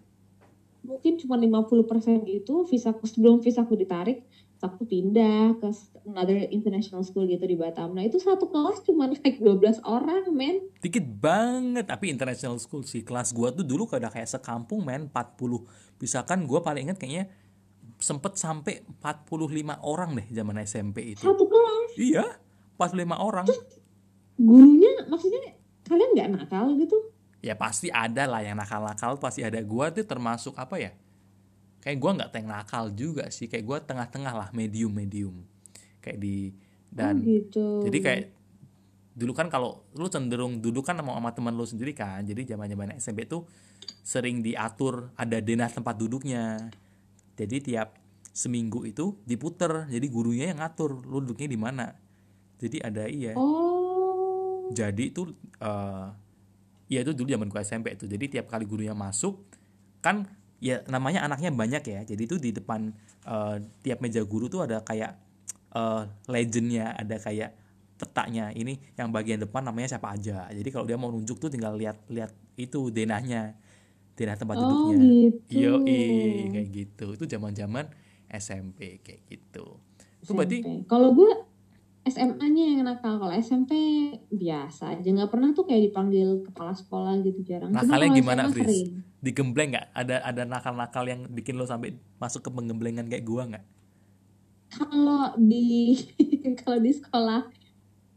[0.88, 5.70] mungkin cuma 50% gitu visaku sebelum visaku ditarik terus aku pindah ke
[6.10, 7.94] another international school gitu di Batam.
[7.94, 10.66] Nah, itu satu kelas cuma like 12 orang, men.
[10.82, 13.06] Dikit banget, tapi international school sih.
[13.06, 15.62] Kelas gua tuh dulu udah kayak sekampung, men, 40.
[16.02, 17.30] Misalkan gua paling inget kayaknya
[17.98, 21.22] sempet sampai 45 orang deh zaman SMP itu.
[21.26, 21.90] Satu kelas.
[21.98, 22.26] Iya,
[22.78, 23.46] 45 orang.
[24.38, 26.98] Gurunya maksudnya kalian nggak nakal gitu?
[27.42, 30.92] Ya pasti ada lah yang nakal-nakal, pasti ada gua tuh termasuk apa ya?
[31.88, 35.40] Kayak gua nggak teng nakal juga sih, kayak gua tengah-tengah lah, medium-medium.
[36.04, 36.52] Kayak di
[36.92, 37.68] dan oh, gitu.
[37.88, 38.24] jadi kayak
[39.18, 42.70] dulu kan kalau lu cenderung duduk kan sama, sama teman lu sendiri kan jadi zaman
[42.70, 43.50] zaman SMP tuh
[44.06, 46.70] sering diatur ada denah tempat duduknya
[47.34, 47.98] jadi tiap
[48.30, 51.86] seminggu itu diputer jadi gurunya yang ngatur lu duduknya di mana
[52.62, 54.70] jadi ada iya Oh.
[54.70, 56.08] jadi itu eh
[56.88, 59.44] ya itu dulu zaman gua SMP itu jadi tiap kali gurunya masuk
[60.00, 62.90] kan ya namanya anaknya banyak ya jadi itu di depan
[63.26, 63.56] eh,
[63.86, 65.18] tiap meja guru tuh ada kayak
[65.76, 67.54] eh, legendnya ada kayak
[67.98, 71.74] petanya ini yang bagian depan namanya siapa aja jadi kalau dia mau nunjuk tuh tinggal
[71.74, 73.58] lihat lihat itu denahnya
[74.18, 74.98] denah tempat Oh duduknya
[75.30, 75.62] gitu.
[75.62, 77.06] Yo, kayak gitu.
[77.14, 77.86] Itu zaman-zaman
[78.26, 79.78] SMP kayak gitu.
[80.20, 80.66] Itu berarti.
[80.90, 81.32] Kalau gue
[82.08, 83.20] SMA-nya yang nakal.
[83.20, 83.72] Kalau SMP
[84.32, 85.08] biasa aja.
[85.08, 87.76] Nggak pernah tuh kayak dipanggil kepala sekolah gitu jarang.
[87.76, 88.96] Nakalnya gimana, Fris?
[89.18, 89.88] digembleng nggak?
[89.92, 93.66] Ada ada nakal-nakal yang bikin lo sampai masuk ke penggemblengan kayak gua nggak?
[94.72, 95.98] Kalau di
[96.62, 97.42] kalau di sekolah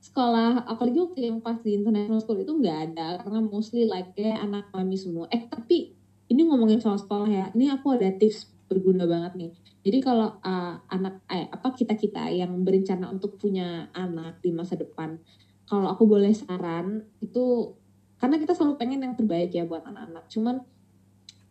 [0.01, 4.41] sekolah apalagi waktu yang pas di international school itu nggak ada karena mostly like kayak
[4.41, 5.93] anak kami semua eh tapi
[6.25, 9.51] ini ngomongin soal sekolah ya ini aku ada tips berguna banget nih.
[9.81, 14.77] Jadi kalau uh, anak eh, apa kita kita yang berencana untuk punya anak di masa
[14.77, 15.17] depan,
[15.65, 17.73] kalau aku boleh saran itu
[18.21, 20.29] karena kita selalu pengen yang terbaik ya buat anak-anak.
[20.29, 20.61] Cuman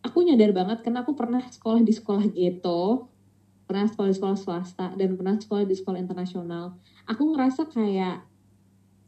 [0.06, 3.10] aku nyadar banget karena aku pernah sekolah di sekolah ghetto,
[3.66, 6.78] pernah sekolah di sekolah swasta dan pernah sekolah di sekolah internasional.
[7.10, 8.22] Aku ngerasa kayak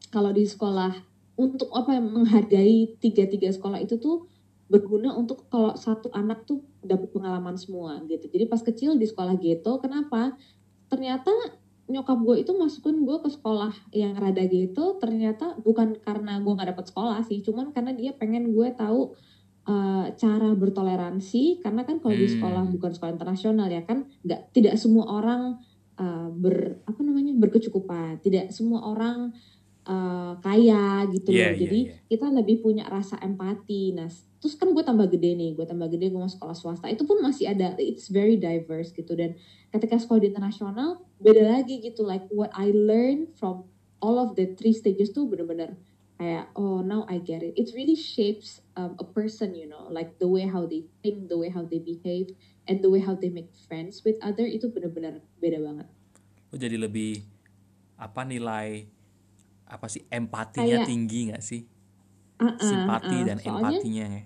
[0.10, 0.98] kalau di sekolah
[1.38, 4.31] untuk apa menghargai tiga-tiga sekolah itu tuh
[4.72, 8.32] berguna untuk kalau satu anak tuh dapat pengalaman semua gitu.
[8.32, 10.40] Jadi pas kecil di sekolah ghetto, kenapa?
[10.88, 11.30] Ternyata
[11.92, 14.96] nyokap gue itu masukin gue ke sekolah yang rada gitu.
[14.96, 19.12] Ternyata bukan karena gue nggak dapet sekolah sih, cuman karena dia pengen gue tahu
[19.68, 21.60] uh, cara bertoleransi.
[21.60, 22.24] Karena kan kalau hmm.
[22.24, 25.60] di sekolah bukan sekolah internasional ya kan, nggak tidak semua orang
[26.00, 28.24] uh, ber apa namanya berkecukupan.
[28.24, 29.36] Tidak semua orang
[29.88, 31.58] uh, kaya gitu yeah, loh.
[31.58, 32.08] Iya, Jadi yeah, yeah.
[32.12, 33.96] kita lebih punya rasa empati.
[33.96, 34.10] Nah,
[34.42, 36.90] terus kan gue tambah gede nih, gue tambah gede gue mau sekolah swasta.
[36.92, 39.14] Itu pun masih ada, it's very diverse gitu.
[39.18, 39.38] Dan
[39.74, 42.06] ketika sekolah di internasional beda lagi gitu.
[42.06, 43.66] Like what I learned from
[44.02, 45.78] all of the three stages tuh bener-bener
[46.22, 47.58] kayak oh now I get it.
[47.58, 51.38] It really shapes um, a person, you know, like the way how they think, the
[51.38, 52.38] way how they behave,
[52.70, 55.88] and the way how they make friends with other itu bener-bener beda banget.
[56.54, 57.26] Lo jadi lebih
[57.98, 58.86] apa nilai
[59.72, 61.64] apa sih empatinya Kayak, tinggi nggak sih?
[62.36, 64.24] Uh, uh, simpati uh, dan soalnya, empatinya ya.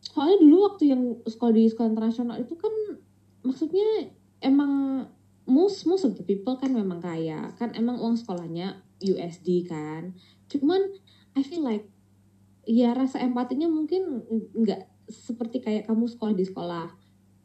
[0.00, 2.72] soalnya dulu waktu yang sekolah di sekolah internasional itu kan
[3.44, 5.04] maksudnya emang
[5.46, 7.52] most most of the people kan memang kaya.
[7.58, 10.14] Kan emang uang sekolahnya USD kan.
[10.46, 10.80] Cuman
[11.34, 11.86] I feel like
[12.64, 14.22] ya rasa empatinya mungkin
[14.54, 16.86] nggak seperti kayak kamu sekolah di sekolah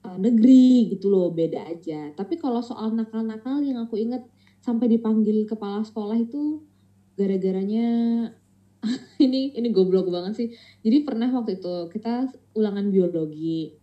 [0.06, 2.14] uh, negeri gitu loh beda aja.
[2.14, 4.22] Tapi kalau soal nakal-nakal yang aku inget
[4.62, 6.62] sampai dipanggil kepala sekolah itu
[7.16, 7.88] gara-garanya
[9.26, 10.48] ini ini goblok banget sih.
[10.86, 13.74] Jadi pernah waktu itu kita ulangan biologi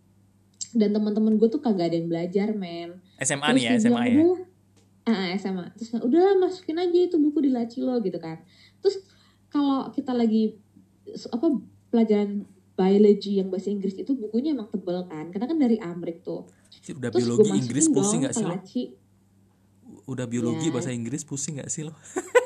[0.73, 2.97] dan teman-teman gue tuh kagak ada yang belajar men.
[3.21, 4.17] SMA terus nih ya SMA ya?
[5.03, 8.41] Ah SMA terus udahlah masukin aja itu buku di laci lo gitu kan.
[8.79, 9.03] Terus
[9.51, 10.57] kalau kita lagi
[11.29, 11.47] apa
[11.93, 15.29] pelajaran biology yang bahasa Inggris itu bukunya emang tebel kan?
[15.29, 16.49] Karena kan dari Amrik tuh.
[16.89, 18.57] Udah terus biologi Inggris pusing gak sih lo?
[20.03, 20.73] udah biologi ya.
[20.73, 21.93] bahasa Inggris pusing gak sih lo?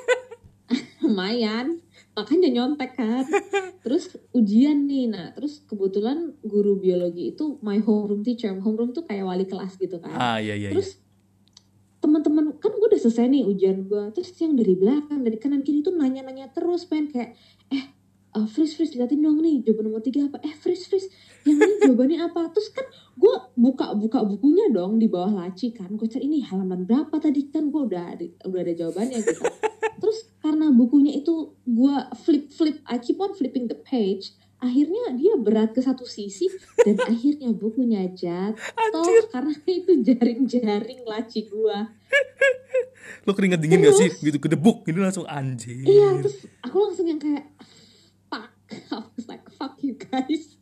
[1.07, 1.79] lumayan.
[2.13, 3.25] Makanya nyontek kan.
[3.83, 5.07] Terus ujian nih.
[5.07, 8.51] Nah terus kebetulan guru biologi itu my homeroom teacher.
[8.51, 10.11] Homeroom tuh kayak wali kelas gitu kan.
[10.11, 10.99] Ah iya iya terus
[11.97, 15.81] teman-teman kan gue udah selesai nih ujian gue terus yang dari belakang dari kanan kiri
[15.81, 17.33] tuh nanya-nanya terus pengen kayak
[17.73, 17.97] eh
[18.37, 20.37] uh, freeze freeze liatin dong nih jawaban nomor tiga apa.
[20.45, 21.09] Eh freeze freeze
[21.47, 22.53] yang ini jawabannya apa?
[22.53, 22.85] Terus kan
[23.17, 25.89] gue buka buka bukunya dong di bawah laci kan.
[25.97, 27.49] Gue cari ini halaman berapa tadi?
[27.49, 29.66] Kan gue udah udah ada jawabannya gitu
[30.67, 31.95] karena bukunya itu gue
[32.27, 34.35] flip flip I keep on flipping the page.
[34.59, 36.51] Akhirnya dia berat ke satu sisi
[36.83, 41.77] dan akhirnya bukunya jatuh karena itu jaring-jaring laci gue
[43.23, 44.11] lo keringet dingin terus, gak sih?
[44.27, 45.87] Gitu kedebuk gitu langsung anjir.
[45.87, 47.47] Iya terus aku langsung yang kayak
[48.27, 48.51] fuck
[48.91, 50.59] I was like fuck you guys.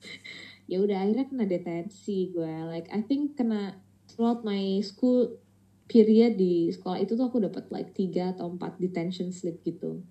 [0.69, 5.41] Ya udah akhirnya kena detensi gue like I think kena throughout my school
[5.85, 10.01] period di sekolah itu tuh aku dapat like tiga atau empat detention slip gitu.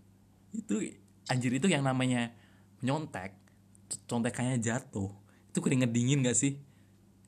[0.55, 0.79] Itu
[1.27, 2.31] anjir itu yang namanya
[2.83, 3.35] nyontek
[4.07, 5.11] contekannya jatuh.
[5.51, 6.59] Itu keringet dingin gak sih?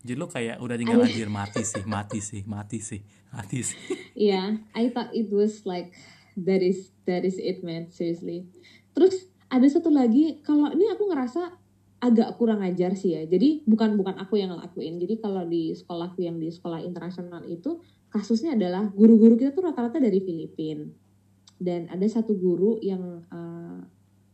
[0.07, 1.26] Jadi lo kayak udah tinggal anjir.
[1.26, 3.03] mati sih mati sih mati sih
[3.34, 3.78] mati sih.
[4.14, 5.90] Yeah I thought it was like
[6.38, 8.47] that is that is it man seriously.
[8.94, 11.59] Terus ada satu lagi kalau ini aku ngerasa
[11.99, 13.26] agak kurang ajar sih ya.
[13.26, 15.03] Jadi bukan bukan aku yang ngelakuin.
[15.03, 19.99] Jadi kalau di sekolahku yang di sekolah internasional itu kasusnya adalah guru-guru kita tuh rata-rata
[20.01, 20.87] dari Filipina
[21.57, 23.81] dan ada satu guru yang uh,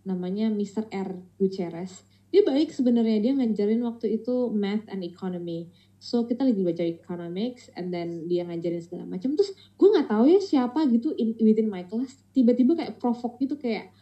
[0.03, 0.91] namanya Mr.
[0.91, 1.23] R.
[1.39, 2.03] Gutierrez.
[2.33, 5.69] Dia baik sebenarnya dia ngajarin waktu itu math and economy.
[6.03, 9.39] So kita lagi baca economics and then dia ngajarin segala macam.
[9.39, 12.19] Terus gue nggak tahu ya siapa gitu in, within my class.
[12.35, 13.95] Tiba-tiba kayak provoke gitu kayak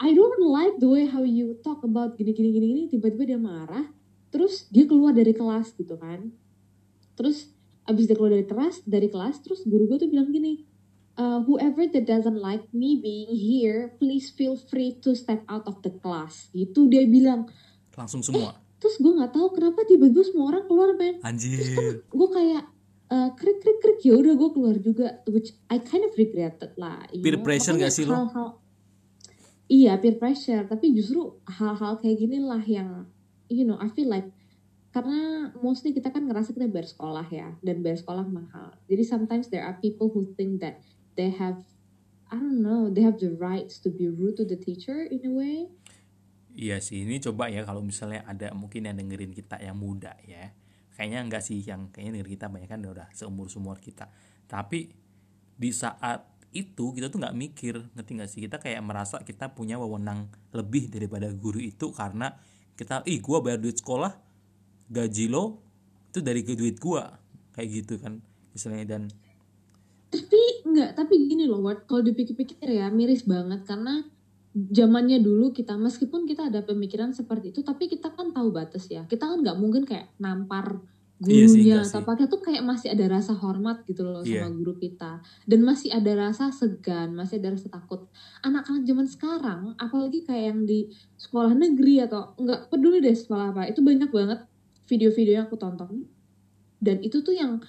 [0.00, 2.82] I don't like the way how you talk about gini gini gini gini.
[2.88, 3.84] Tiba-tiba dia marah.
[4.32, 6.32] Terus dia keluar dari kelas gitu kan.
[7.18, 7.52] Terus
[7.88, 10.68] abis dia keluar dari kelas dari kelas terus guru gue tuh bilang gini
[11.18, 15.82] uh, whoever that doesn't like me being here please feel free to step out of
[15.82, 16.48] the class.
[16.54, 17.50] Gitu dia bilang.
[17.98, 18.54] Langsung semua?
[18.54, 21.18] Eh, terus gue nggak tahu kenapa tiba-tiba semua orang keluar men.
[21.26, 22.64] Anjir terus kan gue kayak
[23.10, 23.98] uh, krik krik krik.
[24.06, 27.44] Ya udah gue keluar juga which I kind of regretted lah peer know?
[27.44, 28.16] pressure Makanya gak sih lo?
[29.66, 30.62] iya peer pressure.
[30.70, 33.10] Tapi justru hal-hal kayak gini lah yang
[33.50, 34.30] you know I feel like
[34.88, 38.72] karena mostly kita kan ngerasa kita bayar sekolah ya dan bayar sekolah mahal.
[38.88, 40.80] Jadi sometimes there are people who think that
[41.20, 41.60] they have
[42.32, 45.32] I don't know they have the rights to be rude to the teacher in a
[45.32, 45.68] way.
[46.56, 50.56] Iya sih ini coba ya kalau misalnya ada mungkin yang dengerin kita yang muda ya.
[50.96, 54.08] Kayaknya enggak sih yang kayaknya dari kita banyak kan udah seumur sumur kita.
[54.48, 54.88] Tapi
[55.54, 56.24] di saat
[56.56, 58.40] itu kita tuh nggak mikir ngerti nggak sih?
[58.48, 62.32] Kita kayak merasa kita punya wewenang lebih daripada guru itu karena
[62.74, 64.27] kita ih gua bayar duit sekolah
[64.88, 65.60] gaji lo
[66.10, 67.12] itu dari duit gua.
[67.52, 68.22] Kayak gitu kan
[68.54, 69.02] misalnya dan
[70.08, 71.84] tapi enggak tapi gini loh Ward.
[71.84, 73.62] Kalau dipikir-pikir ya miris banget.
[73.68, 74.00] Karena
[74.56, 79.04] zamannya dulu kita meskipun kita ada pemikiran seperti itu tapi kita kan tahu batas ya.
[79.04, 80.80] Kita kan nggak mungkin kayak nampar
[81.18, 82.30] gurunya iya sih, atau apa.
[82.30, 84.46] Tuh kayak masih ada rasa hormat gitu loh yeah.
[84.46, 85.20] sama guru kita.
[85.44, 88.06] Dan masih ada rasa segan masih ada rasa takut.
[88.46, 93.66] Anak-anak zaman sekarang apalagi kayak yang di sekolah negeri atau nggak peduli deh sekolah apa
[93.66, 94.40] itu banyak banget
[94.88, 96.08] video-video yang aku tonton.
[96.80, 97.60] Dan itu tuh yang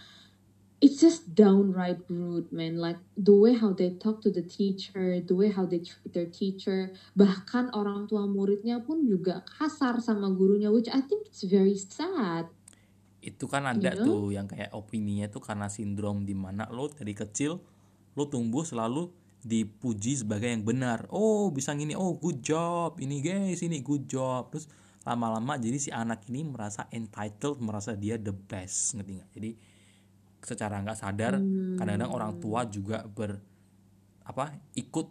[0.79, 2.79] it's just downright rude man.
[2.79, 6.31] Like the way how they talk to the teacher the way how they treat their
[6.31, 11.75] teacher bahkan orang tua muridnya pun juga kasar sama gurunya which I think it's very
[11.75, 12.47] sad.
[13.19, 13.99] Itu kan ada yeah.
[13.99, 17.59] tuh yang kayak opininya tuh karena sindrom di mana lo dari kecil
[18.15, 21.07] lo tumbuh selalu dipuji sebagai yang benar.
[21.11, 21.95] Oh bisa gini.
[21.95, 22.99] Oh good job.
[22.99, 24.51] Ini guys ini good job.
[24.51, 24.67] Terus
[25.09, 29.29] lama-lama jadi si anak ini merasa entitled merasa dia the best ngerti nggak?
[29.33, 29.51] Jadi
[30.39, 33.41] secara nggak sadar kadang kadang-kadang orang tua juga ber
[34.23, 35.07] apa ikut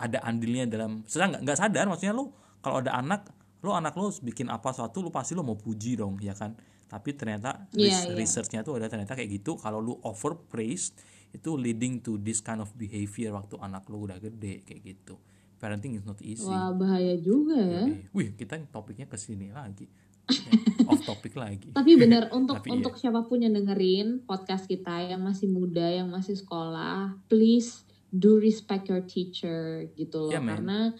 [0.00, 2.32] ada andilnya dalam secara nggak nggak sadar maksudnya lo
[2.64, 3.30] kalau ada anak
[3.62, 6.56] lo anak lo bikin apa suatu lo pasti lo mau puji dong ya kan?
[6.88, 8.16] Tapi ternyata yeah, yeah.
[8.16, 9.56] researchnya tuh ada ternyata kayak gitu.
[9.56, 10.92] Kalau lu over praise
[11.32, 15.16] itu leading to this kind of behavior waktu anak lu udah gede kayak gitu
[15.62, 16.50] parenting is not easy.
[16.50, 17.86] Wah bahaya juga ya.
[18.10, 19.86] Wih kita topiknya ke sini lagi.
[20.90, 21.70] Off topic lagi.
[21.70, 23.06] Tapi benar untuk tapi untuk iya.
[23.06, 28.90] siapa pun yang dengerin podcast kita yang masih muda yang masih sekolah please do respect
[28.90, 30.34] your teacher gitu loh.
[30.34, 30.98] Yeah, karena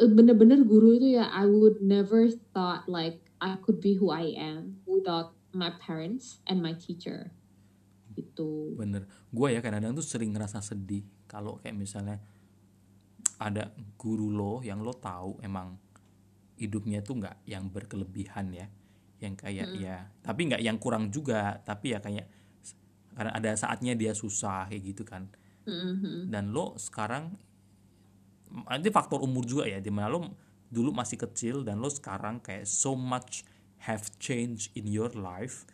[0.00, 4.32] eh, bener-bener guru itu ya I would never thought like I could be who I
[4.32, 7.36] am without my parents and my teacher.
[8.16, 9.04] Itu bener.
[9.28, 12.24] Gue ya kadang-kadang tuh sering ngerasa sedih kalau kayak misalnya
[13.36, 15.76] ada guru lo yang lo tahu emang
[16.56, 18.66] hidupnya tuh nggak yang berkelebihan ya
[19.20, 19.80] yang kayak mm.
[19.80, 22.28] ya tapi nggak yang kurang juga tapi ya kayak
[23.16, 25.28] karena ada saatnya dia susah kayak gitu kan
[25.64, 26.28] mm-hmm.
[26.28, 27.32] dan lo sekarang
[28.68, 30.20] nanti faktor umur juga ya di mana lo
[30.68, 33.44] dulu masih kecil dan lo sekarang kayak so much
[33.84, 35.64] have changed in your life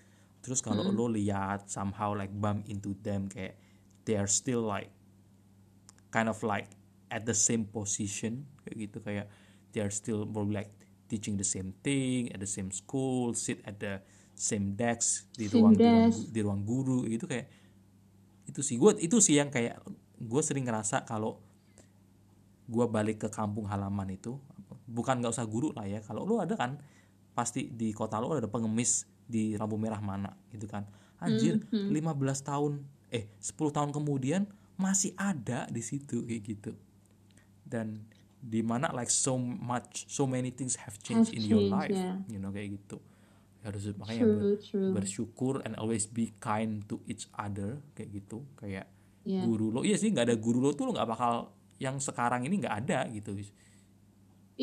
[0.43, 0.95] terus kalau mm.
[0.95, 3.59] lo lihat somehow like bump into them kayak
[4.03, 4.91] they are still like
[6.11, 6.71] kind of like
[7.13, 9.29] at the same position kayak gitu kayak
[9.77, 10.73] they are still probably like
[11.13, 14.01] teaching the same thing at the same school sit at the
[14.33, 17.53] same desk di ruang di ruang, di ruang guru gitu kayak
[18.49, 18.81] itu sih.
[18.81, 19.77] Gue itu sih yang kayak
[20.17, 21.39] gue sering ngerasa kalau
[22.65, 24.41] gue balik ke kampung halaman itu
[24.89, 26.81] bukan nggak usah guru lah ya kalau lu ada kan
[27.37, 30.89] pasti di kota lu ada pengemis di lampu merah mana gitu kan.
[31.23, 32.25] Anjir mm -hmm.
[32.25, 32.73] 15 tahun
[33.13, 34.49] eh 10 tahun kemudian
[34.81, 36.73] masih ada di situ kayak gitu
[37.73, 38.05] dan
[38.43, 41.95] di mana like so much so many things have changed have in changed, your life
[41.95, 42.21] yeah.
[42.29, 43.01] you know kayak gitu
[43.63, 44.91] harus makanya true, ber, true.
[44.93, 48.91] bersyukur and always be kind to each other kayak gitu kayak
[49.25, 49.47] yeah.
[49.47, 52.61] guru lo iya sih nggak ada guru lo tuh lo nggak bakal yang sekarang ini
[52.63, 53.35] nggak ada gitu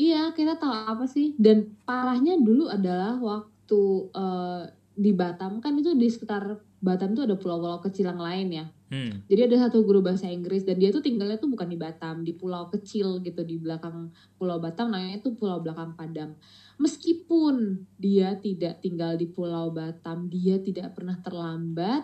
[0.00, 1.34] Iya, kita tahu apa sih?
[1.36, 3.82] Dan parahnya dulu adalah waktu
[4.14, 8.66] uh, di Batam kan itu di sekitar Batam tuh ada pulau-pulau kecil yang lain ya.
[8.90, 9.22] Hmm.
[9.30, 12.34] Jadi ada satu guru bahasa Inggris dan dia tuh tinggalnya tuh bukan di Batam, di
[12.34, 16.34] pulau kecil gitu di belakang Pulau Batam namanya itu Pulau Belakang Padang.
[16.74, 22.02] Meskipun dia tidak tinggal di Pulau Batam, dia tidak pernah terlambat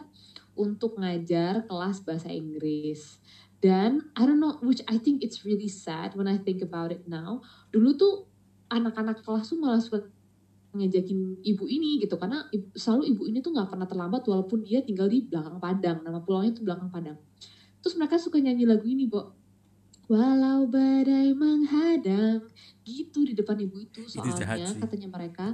[0.54, 3.18] untuk ngajar kelas bahasa Inggris.
[3.58, 7.10] Dan I don't know, which I think it's really sad when I think about it
[7.10, 7.42] now.
[7.74, 8.14] Dulu tuh
[8.70, 10.06] anak-anak kelas tuh malah suka
[10.78, 14.84] ngejakin ibu ini gitu karena ibu, selalu ibu ini tuh nggak pernah terlambat walaupun dia
[14.84, 17.18] tinggal di belakang Padang nama pulaunya tuh belakang Padang
[17.80, 19.36] terus mereka suka nyanyi lagu ini Bo
[20.06, 22.46] walau badai menghadang
[22.86, 25.46] gitu di depan ibu itu soalnya itu katanya mereka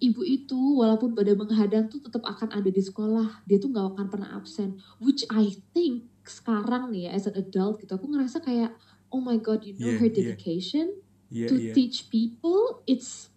[0.00, 4.06] ibu itu walaupun badai menghadang tuh tetap akan ada di sekolah dia tuh nggak akan
[4.08, 8.72] pernah absen which I think sekarang nih ya as an adult gitu aku ngerasa kayak
[9.12, 10.96] oh my god you know yeah, her dedication
[11.28, 11.46] yeah.
[11.46, 11.74] Yeah, to yeah.
[11.74, 13.34] teach people it's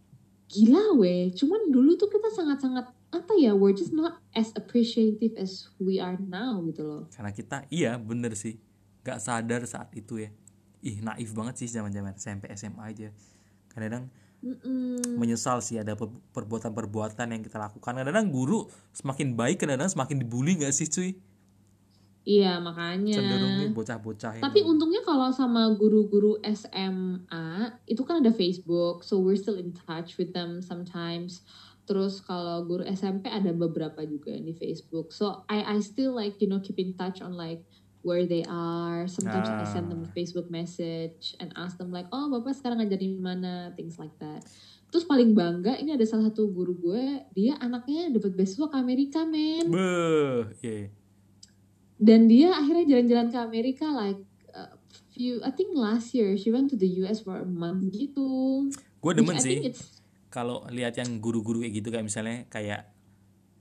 [0.50, 1.30] gila weh.
[1.32, 6.18] Cuman dulu tuh kita sangat-sangat apa ya we're just not as appreciative as we are
[6.18, 7.04] now gitu loh.
[7.14, 8.58] Karena kita iya bener sih.
[9.06, 10.30] Gak sadar saat itu ya.
[10.82, 13.10] Ih naif banget sih zaman zaman SMP SMA aja.
[13.70, 15.20] Kadang-kadang Mm-mm.
[15.20, 15.94] menyesal sih ada
[16.34, 17.94] perbuatan-perbuatan yang kita lakukan.
[17.94, 21.14] Kadang-kadang guru semakin baik kadang-kadang semakin dibully gak sih cuy
[22.30, 23.18] Iya makanya.
[23.18, 24.38] Cenderung bocah-bocah.
[24.38, 30.22] Tapi untungnya kalau sama guru-guru SMA itu kan ada Facebook, so we're still in touch
[30.22, 31.42] with them sometimes.
[31.90, 35.10] Terus kalau guru SMP ada beberapa juga di Facebook.
[35.10, 37.66] So I I still like you know keep in touch on like
[38.06, 39.10] where they are.
[39.10, 40.14] Sometimes I send them a Ah.
[40.14, 44.46] Facebook message and ask them like, oh bapak sekarang ngajarin di mana, things like that.
[44.94, 49.22] Terus paling bangga ini ada salah satu guru gue, dia anaknya dapat beasiswa ke Amerika
[49.26, 49.70] men.
[49.70, 50.90] Beuh, iya.
[52.00, 54.24] Dan dia akhirnya jalan-jalan ke Amerika like
[54.56, 54.72] uh,
[55.12, 58.72] few, I think last year she went to the US for a month gitu.
[59.04, 59.60] Gue demen sih.
[60.30, 62.94] kalau lihat yang guru-guru kayak gitu kayak misalnya kayak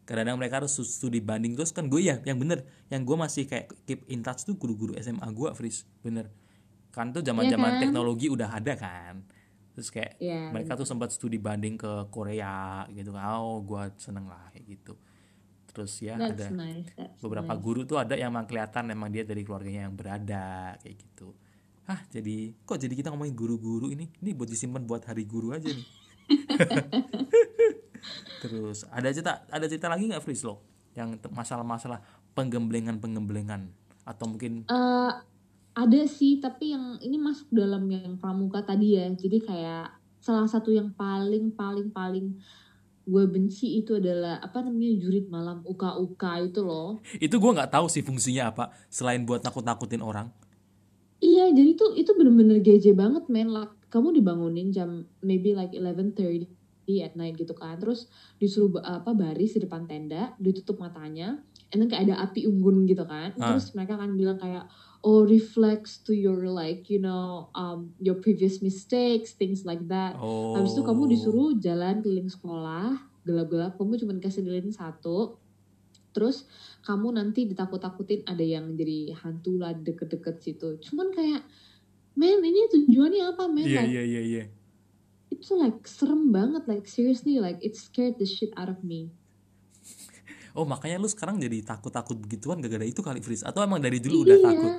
[0.06, 1.58] kadang-kadang mereka harus studi banding.
[1.58, 4.94] Terus kan gue ya yang bener yang gue masih kayak keep in touch tuh guru-guru
[5.02, 5.82] SMA gue Fris.
[6.04, 6.30] Bener.
[6.94, 7.82] Kan tuh zaman-zaman Iya kan?
[7.82, 9.26] teknologi udah ada kan.
[9.74, 13.34] Terus kayak Iya, mereka tuh sempat studi banding ke Korea gitu kan.
[13.34, 14.94] Oh gue seneng lah kayak gitu
[15.78, 16.90] terus ya that's ada nice.
[16.98, 17.62] That's beberapa nice.
[17.62, 21.30] guru tuh ada yang memang kelihatan memang dia dari keluarganya yang berada kayak gitu
[21.86, 25.70] ah jadi kok jadi kita ngomongin guru-guru ini ini buat disimpan buat hari guru aja
[25.70, 25.86] nih
[28.42, 30.58] terus ada cerita ada cerita lagi nggak Fris lo
[30.98, 32.02] yang masalah-masalah
[32.34, 33.70] penggemblengan penggemblengan
[34.02, 35.12] atau mungkin Eh,
[35.78, 39.06] ada sih, tapi yang ini masuk dalam yang pramuka tadi ya.
[39.14, 42.34] Jadi kayak salah satu yang paling paling paling
[43.08, 47.00] gue benci itu adalah apa namanya jurit malam UKUK itu loh.
[47.16, 50.28] itu gue nggak tahu sih fungsinya apa selain buat nakut-nakutin orang
[51.18, 53.50] Iya, jadi tuh itu bener-bener geje banget, men.
[53.50, 56.46] Like, kamu dibangunin jam maybe like 11.30
[57.02, 57.74] at night gitu kan.
[57.82, 58.06] Terus
[58.38, 61.42] disuruh apa baris di depan tenda, ditutup matanya,
[61.74, 63.34] and then kayak ada api unggun gitu kan.
[63.36, 63.52] Ah.
[63.52, 64.70] Terus mereka akan bilang kayak
[65.02, 70.18] oh reflects to your like you know um your previous mistakes, things like that.
[70.18, 75.38] oh Habis itu kamu disuruh jalan keliling sekolah, gelap-gelap, kamu cuma dikasih lilin satu.
[76.10, 76.48] Terus
[76.82, 80.80] kamu nanti ditakut-takutin ada yang jadi hantu lah deket-deket situ.
[80.82, 81.46] Cuman kayak,
[82.18, 83.68] men ini tujuannya apa men?
[83.68, 84.44] iya like, iya iya iya
[85.30, 89.14] Itu like serem banget, like seriously like it scared the shit out of me.
[90.58, 94.02] Oh makanya lu sekarang jadi takut-takut begituan gak ada itu kali Fris atau emang dari
[94.02, 94.44] dulu udah Iya.
[94.44, 94.74] takut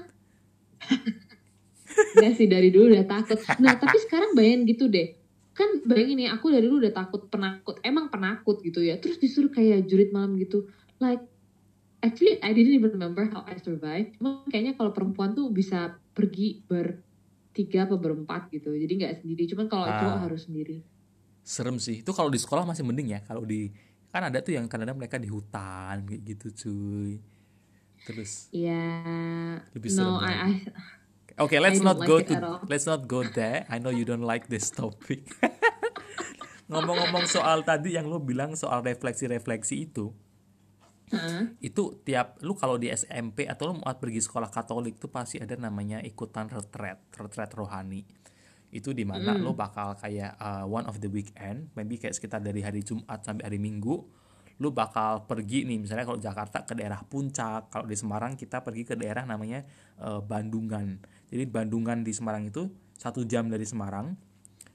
[2.19, 3.39] Gak sih dari dulu udah takut.
[3.57, 5.15] Nah tapi sekarang bayangin gitu deh.
[5.51, 7.79] Kan bayangin ya aku dari dulu udah takut penakut.
[7.81, 8.95] Emang penakut gitu ya.
[8.95, 10.67] Terus disuruh kayak jurit malam gitu.
[10.97, 11.23] Like
[11.99, 14.15] actually I didn't even remember how I survived.
[14.15, 18.71] Cuma kayaknya kalau perempuan tuh bisa pergi bertiga apa berempat gitu.
[18.71, 19.43] Jadi nggak sendiri.
[19.47, 19.97] Cuman kalau Ah.
[19.97, 20.79] cowok harus sendiri.
[21.41, 23.73] serem sih itu kalau di sekolah masih mending ya kalau di
[24.09, 27.21] kan ada tuh yang kadang-kadang mereka di hutan kayak gitu cuy
[28.03, 28.83] terus Iya.
[29.75, 30.51] Lebih serem no, I, I,
[31.39, 32.35] Oke, let's don't not like go to
[32.67, 33.63] let's not go there.
[33.71, 35.23] I know you don't like this topic.
[36.71, 40.11] Ngomong-ngomong soal tadi yang lu bilang soal refleksi-refleksi itu,
[41.09, 41.55] Heeh.
[41.63, 45.55] itu tiap lu kalau di SMP atau lu mau pergi sekolah Katolik tuh pasti ada
[45.55, 48.03] namanya ikutan retret, retret rohani.
[48.69, 52.61] Itu di mana lu bakal kayak uh, one of the weekend, maybe kayak sekitar dari
[52.61, 54.05] hari Jumat sampai hari Minggu,
[54.59, 58.83] lu bakal pergi nih misalnya kalau Jakarta ke daerah Puncak, kalau di Semarang kita pergi
[58.83, 59.63] ke daerah namanya
[60.03, 60.99] uh, Bandungan.
[61.31, 62.67] Jadi Bandungan di Semarang itu
[62.99, 64.13] satu jam dari Semarang,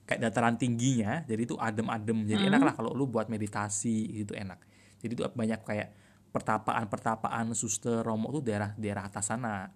[0.09, 4.59] kayak dataran tingginya, jadi itu adem-adem, jadi enak lah kalau lu buat meditasi itu enak.
[5.05, 5.89] Jadi itu banyak kayak
[6.33, 9.71] pertapaan-pertapaan suster romo tuh daerah daerah atas sana.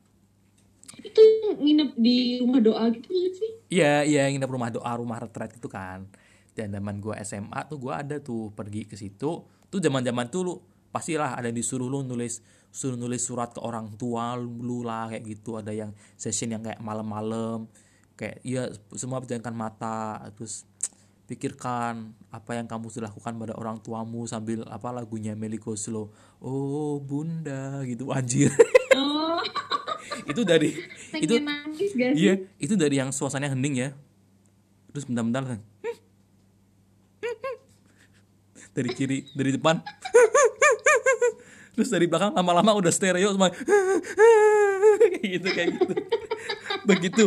[1.01, 1.23] Itu
[1.59, 3.51] nginep di rumah doa gitu nggak sih?
[3.69, 6.09] Iya, iya nginep rumah doa, rumah retret itu kan.
[6.57, 9.45] Dan zaman gua SMA tuh gua ada tuh pergi ke situ.
[9.45, 10.55] Tuh zaman-zaman tuh lu
[10.89, 12.41] pastilah ada yang disuruh lu nulis
[12.73, 15.61] suruh nulis surat ke orang tua lu lah kayak gitu.
[15.61, 17.69] Ada yang session yang kayak malam-malam
[18.19, 18.67] kayak iya
[18.99, 20.67] semua pejamkan mata terus
[21.31, 26.11] pikirkan apa yang kamu sudah lakukan pada orang tuamu sambil apa lagunya Melly Goeslaw
[26.43, 28.51] oh bunda gitu anjir
[28.99, 29.39] Oh,
[30.27, 30.71] itu dari
[31.21, 32.23] itu pengen nangis gak sih?
[32.25, 33.91] Iya, itu dari yang suasananya hening ya.
[34.91, 35.61] Terus bentar-bentar kan.
[38.75, 39.83] Dari kiri, dari depan.
[41.79, 43.55] Terus dari belakang lama-lama udah stereo semua.
[44.99, 45.95] kayak gitu kayak gitu.
[46.87, 47.25] Begitu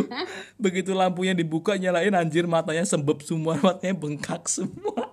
[0.56, 5.12] begitu lampunya dibuka nyalain anjir matanya sembeb semua, matanya bengkak semua.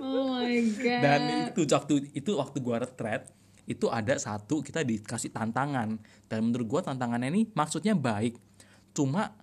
[0.00, 1.00] Oh my god.
[1.00, 1.20] Dan
[1.52, 3.28] itu waktu itu waktu gua retret
[3.66, 5.98] itu ada satu kita dikasih tantangan.
[6.30, 8.38] Dan menurut gua tantangannya ini maksudnya baik.
[8.94, 9.34] Cuma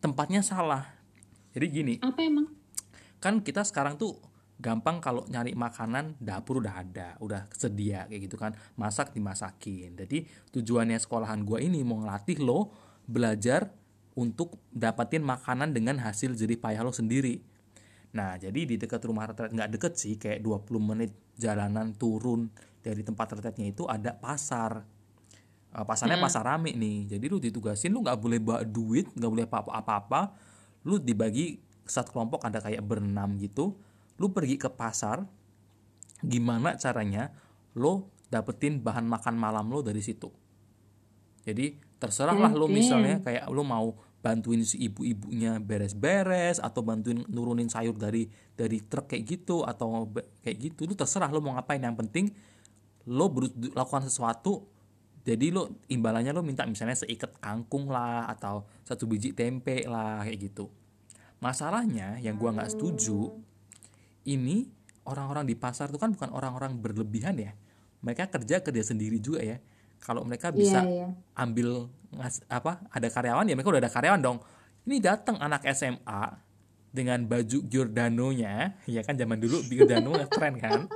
[0.00, 0.84] tempatnya salah.
[1.52, 1.94] Jadi gini.
[2.00, 2.48] Apa emang?
[3.16, 4.20] kan kita sekarang tuh
[4.56, 8.56] gampang kalau nyari makanan dapur udah ada udah sedia kayak gitu kan.
[8.76, 9.96] Masak dimasakin.
[9.96, 12.72] Jadi tujuannya sekolahan gua ini mau ngelatih lo
[13.04, 13.68] belajar
[14.16, 17.40] untuk dapatin makanan dengan hasil jerih payah lo sendiri.
[18.16, 22.48] Nah jadi di dekat rumah retret nggak deket sih kayak 20 menit jalanan turun
[22.86, 24.86] dari tempat retretnya itu ada pasar.
[25.74, 27.18] Uh, pasarnya pasar rame nih.
[27.18, 30.30] Jadi lu ditugasin lu nggak boleh bawa duit nggak boleh apa-apa
[30.86, 33.74] lu dibagi satu kelompok ada kayak berenam gitu.
[34.22, 35.26] Lu pergi ke pasar
[36.22, 37.34] gimana caranya
[37.74, 40.30] lo dapetin bahan makan malam lo dari situ?
[41.42, 47.70] Jadi terserah lah lo misalnya kayak lo mau bantuin si ibu-ibunya beres-beres atau bantuin nurunin
[47.70, 48.26] sayur dari
[48.58, 50.10] dari truk kayak gitu atau
[50.42, 51.78] kayak gitu lu terserah lo mau ngapain.
[51.78, 52.26] Yang penting
[53.06, 53.30] lo
[53.74, 54.76] lakukan sesuatu
[55.26, 60.38] jadi lo imbalannya lo minta misalnya seikat kangkung lah atau satu biji tempe lah kayak
[60.38, 60.70] gitu.
[61.42, 63.34] Masalahnya yang gua nggak setuju
[64.22, 64.70] ini
[65.02, 67.58] orang-orang di pasar tuh kan bukan orang-orang berlebihan ya.
[68.06, 69.58] Mereka kerja kerja sendiri juga ya.
[69.98, 71.12] Kalau mereka iya, bisa yeah, yeah.
[71.42, 74.38] ambil ngas, apa ada karyawan ya mereka udah ada karyawan dong.
[74.86, 76.22] Ini datang anak SMA
[76.94, 80.86] dengan baju Giordano-nya ya kan zaman dulu Giordano keren kan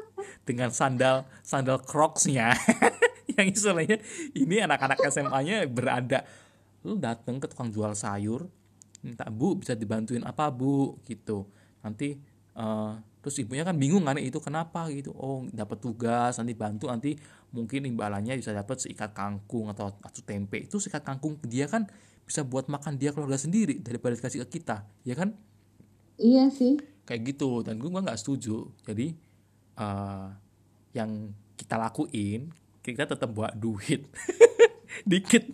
[0.44, 2.54] dengan sandal sandal Crocs-nya.
[3.38, 3.98] Yang istilahnya
[4.36, 6.26] ini anak-anak SMA-nya berada
[6.80, 8.48] lu datang ke tukang jual sayur
[9.00, 11.00] minta bu bisa dibantuin apa bu?
[11.04, 11.48] Gitu.
[11.80, 12.16] Nanti
[12.56, 14.88] uh, terus ibunya kan bingung kan itu kenapa?
[14.92, 15.12] Gitu.
[15.16, 17.16] Oh dapat tugas nanti bantu nanti
[17.50, 20.60] mungkin imbalannya bisa dapat seikat kangkung atau atau tempe.
[20.60, 21.88] Itu seikat kangkung dia kan
[22.24, 24.86] bisa buat makan dia keluarga sendiri daripada dikasih ke kita.
[25.02, 25.34] Ya kan?
[26.20, 26.78] Iya sih.
[27.08, 28.70] Kayak gitu dan gue nggak setuju.
[28.84, 29.16] Jadi
[29.81, 30.28] uh,
[30.93, 32.53] yang kita lakuin
[32.85, 34.05] kita tetap buat duit
[35.11, 35.45] dikit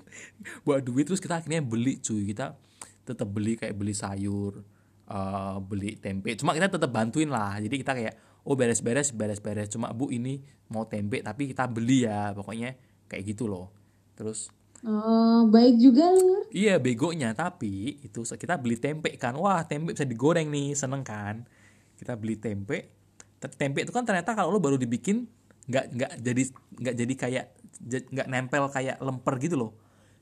[0.67, 2.59] buat duit terus kita akhirnya beli cuy kita
[3.07, 4.67] tetap beli kayak beli sayur
[5.07, 8.15] uh, beli tempe cuma kita tetap bantuin lah jadi kita kayak
[8.47, 12.75] oh beres-beres beres-beres cuma bu ini mau tempe tapi kita beli ya pokoknya
[13.07, 13.71] kayak gitu loh
[14.19, 14.51] terus
[14.85, 16.47] Oh, baik juga lu.
[16.53, 17.33] Iya, begonya.
[17.33, 19.33] Tapi itu kita beli tempe kan.
[19.35, 21.49] Wah, tempe bisa digoreng nih, seneng kan.
[21.97, 22.96] Kita beli tempe.
[23.37, 25.29] Tempe itu kan ternyata kalau lo baru dibikin
[25.67, 26.43] nggak nggak jadi
[26.81, 27.47] nggak jadi kayak
[27.87, 29.73] nggak nempel kayak lemper gitu loh.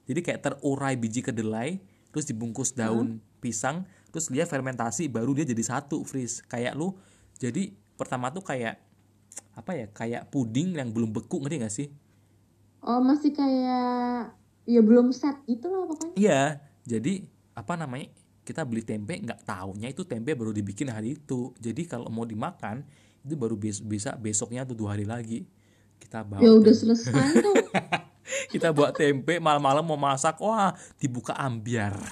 [0.04, 1.80] Jadi kayak terurai biji kedelai,
[2.12, 3.40] terus dibungkus daun hmm?
[3.40, 6.94] pisang, terus dia fermentasi baru dia jadi satu freeze kayak lu
[7.42, 8.78] jadi pertama tuh kayak
[9.58, 11.88] apa ya kayak puding yang belum beku ngerti gak sih
[12.86, 14.38] oh masih kayak
[14.70, 17.26] ya belum set gitu lah pokoknya iya jadi
[17.58, 21.56] apa namanya kita beli tempe nggak taunya itu tempe baru dibikin hari itu.
[21.56, 22.84] Jadi kalau mau dimakan
[23.24, 25.48] itu baru bes bisa besoknya tuh dua hari lagi.
[25.96, 27.12] Kita bawa ya udah selesai
[27.44, 27.56] tuh.
[28.52, 31.96] Kita buat tempe malam-malam mau masak wah dibuka ambiar.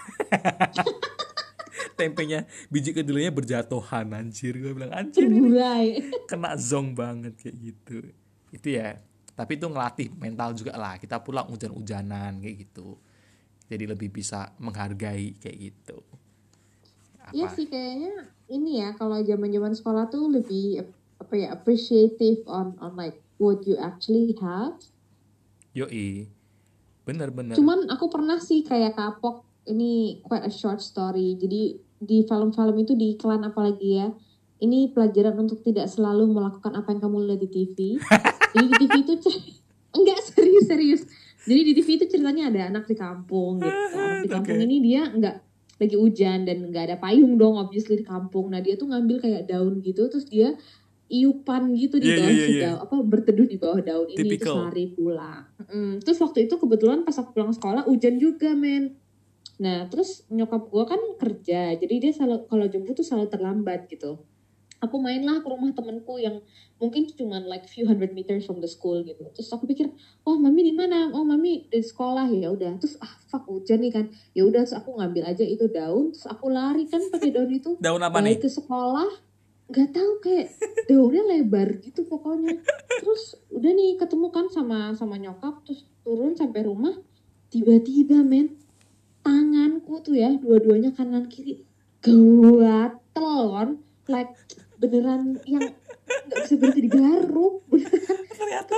[2.00, 4.56] Tempenya biji kedelainya berjatuhan anjir.
[4.56, 5.52] Gue bilang anjir ini
[6.32, 7.96] kena zong banget kayak gitu.
[8.48, 8.96] Itu ya.
[9.36, 10.96] Tapi itu ngelatih mental juga lah.
[10.96, 12.96] Kita pulang hujan-hujanan kayak gitu.
[13.68, 16.00] Jadi lebih bisa menghargai kayak gitu
[17.30, 20.82] Iya sih kayaknya ini ya kalau zaman-zaman sekolah tuh lebih
[21.22, 24.74] apa ya appreciative on on like what you actually have.
[25.72, 26.26] Yoi,
[27.06, 27.54] bener-bener.
[27.54, 31.38] Cuman aku pernah sih kayak kapok ini quite a short story.
[31.38, 34.10] Jadi di film-film itu di iklan apalagi ya
[34.62, 37.76] ini pelajaran untuk tidak selalu melakukan apa yang kamu lihat di TV
[38.54, 39.14] jadi di TV itu
[39.94, 41.02] enggak serius serius
[41.46, 44.66] jadi di TV itu ceritanya ada anak di kampung gitu anak di kampung okay.
[44.66, 45.36] ini dia enggak
[45.82, 49.50] lagi hujan dan enggak ada payung dong obviously di kampung nah dia tuh ngambil kayak
[49.50, 50.54] daun gitu terus dia
[51.12, 52.74] iupan gitu di yeah, bawah yeah, yeah, yeah.
[52.78, 54.22] apa berteduh di bawah daun Typical.
[54.24, 58.54] ini terus lari pulang mm, terus waktu itu kebetulan pas aku pulang sekolah hujan juga
[58.54, 59.02] men
[59.62, 64.18] Nah, terus nyokap gue kan kerja, jadi dia selalu kalau jemput tuh selalu terlambat gitu.
[64.82, 66.42] Aku mainlah ke rumah temenku yang
[66.82, 69.22] mungkin cuma like few hundred meters from the school gitu.
[69.30, 69.94] Terus aku pikir,
[70.26, 71.06] oh mami di mana?
[71.14, 72.82] Oh mami di sekolah ya udah.
[72.82, 74.10] Terus ah fuck hujan nih kan.
[74.34, 77.78] Ya udah terus aku ngambil aja itu daun, terus aku lari kan pakai daun itu.
[77.78, 78.42] daun apa nih?
[78.42, 79.06] ke sekolah.
[79.70, 80.50] Gak tahu kayak
[80.90, 82.58] daunnya lebar gitu pokoknya.
[82.98, 86.98] Terus udah nih ketemu kan sama sama nyokap, terus turun sampai rumah.
[87.54, 88.58] Tiba-tiba men
[89.22, 91.62] tanganku tuh ya dua-duanya kanan kiri
[92.02, 93.78] gatel
[94.10, 94.34] like
[94.82, 95.62] beneran yang
[96.26, 97.62] nggak bisa berhenti digaruk
[98.34, 98.74] ternyata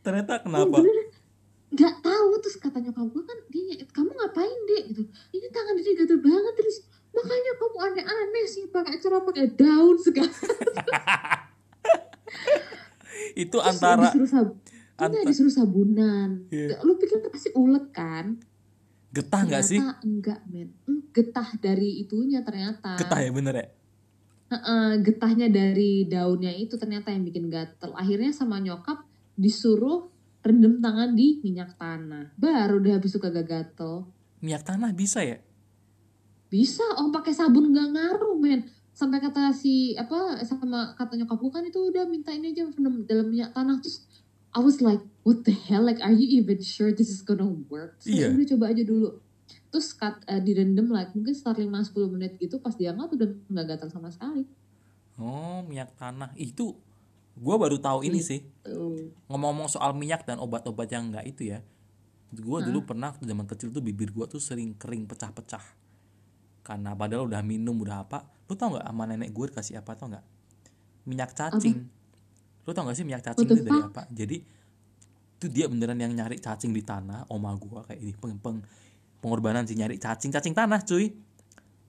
[0.00, 0.76] ternyata kenapa
[1.72, 5.02] nggak tahu terus kata nyokap gue kan dia kamu ngapain deh gitu
[5.32, 6.76] ini tangan dia gatel banget terus
[7.12, 10.32] makanya kamu aneh-aneh sih pakai cara pakai daun segala
[13.42, 14.48] itu terus antara disuruh sab
[15.00, 15.24] Anta...
[15.24, 16.80] disuruh sabunan yeah.
[16.84, 18.40] lu pikir pasti ulet kan
[19.12, 19.76] Getah nggak sih?
[19.76, 20.72] enggak men.
[21.12, 22.96] Getah dari itunya ternyata.
[22.96, 23.66] Getah ya bener ya?
[24.52, 27.96] Uh, getahnya dari daunnya itu ternyata yang bikin gatel.
[27.96, 29.00] Akhirnya sama nyokap
[29.32, 30.12] disuruh
[30.44, 32.36] rendam tangan di minyak tanah.
[32.36, 34.04] Baru udah habis suka gak gatel.
[34.44, 35.40] Minyak tanah bisa ya?
[36.52, 38.68] Bisa, oh pakai sabun gak ngaruh men.
[38.92, 43.08] Sampai kata si apa sama kata nyokap gue kan itu udah minta ini aja rendam
[43.08, 44.04] dalam minyak tanah terus
[44.52, 45.80] I was like, what the hell?
[45.80, 47.96] Like, are you even sure this is gonna work?
[48.04, 48.28] So, yeah.
[48.28, 49.21] udah coba aja dulu.
[49.72, 53.88] Terus cut, uh, direndam like mungkin sekitar 5-10 menit gitu pas diangkat udah nggak gatal
[53.88, 54.44] sama sekali.
[55.16, 56.36] Oh, minyak tanah.
[56.36, 56.76] Itu
[57.32, 58.44] gue baru tahu ini sih.
[58.60, 59.16] Tuh.
[59.32, 61.64] ngomong-ngomong soal minyak dan obat-obat yang enggak itu ya.
[62.32, 65.64] Gue dulu pernah waktu zaman kecil tuh bibir gue tuh sering kering pecah-pecah.
[66.60, 68.28] Karena padahal udah minum udah apa.
[68.48, 70.24] Lu tau nggak sama nenek gue dikasih apa tau nggak?
[71.08, 71.88] Minyak cacing.
[72.62, 74.02] Lu tau gak sih minyak cacing What the itu dari apa?
[74.12, 74.36] Jadi
[75.42, 78.62] itu dia beneran yang nyari cacing di tanah oma gue kayak ini peng, peng-
[79.22, 81.14] pengorbanan sih nyari cacing cacing tanah cuy.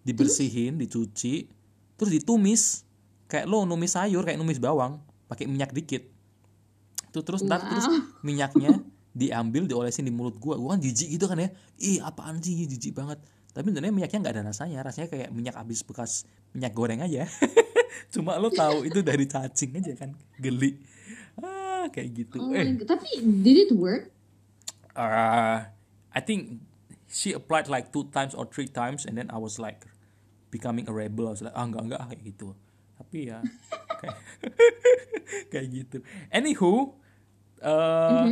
[0.06, 1.50] Dibersihin dicuci
[1.98, 2.86] terus ditumis.
[3.28, 6.06] Kayak lo numis sayur kayak numis bawang pakai minyak dikit.
[7.10, 7.90] Tuh terus ntar terus
[8.22, 8.78] minyaknya
[9.12, 10.56] diambil diolesin di mulut gua.
[10.56, 11.50] Gua kan jijik gitu kan ya.
[11.82, 12.70] Ih apaan sih?
[12.70, 13.18] Jijik banget.
[13.54, 14.80] Tapi sebenarnya minyaknya nggak ada rasanya.
[14.86, 17.26] Rasanya kayak minyak habis bekas minyak goreng aja.
[18.14, 20.14] Cuma lo tahu itu dari cacing aja kan.
[20.38, 20.78] Geli.
[21.42, 22.38] Ah kayak gitu.
[22.38, 22.78] Oh eh.
[22.78, 22.86] God.
[22.86, 23.10] Tapi
[23.42, 24.14] did it work?
[24.98, 25.58] uh,
[26.14, 26.62] I think
[27.14, 29.86] she applied like two times or three times and then I was like
[30.49, 31.30] becoming a rebel.
[31.30, 32.57] I was like ah enggak enggak kayak gitu.
[32.97, 33.38] Tapi ya
[34.01, 34.18] kayak,
[35.53, 35.97] kayak gitu.
[36.30, 36.97] Anywho
[37.61, 38.26] uh,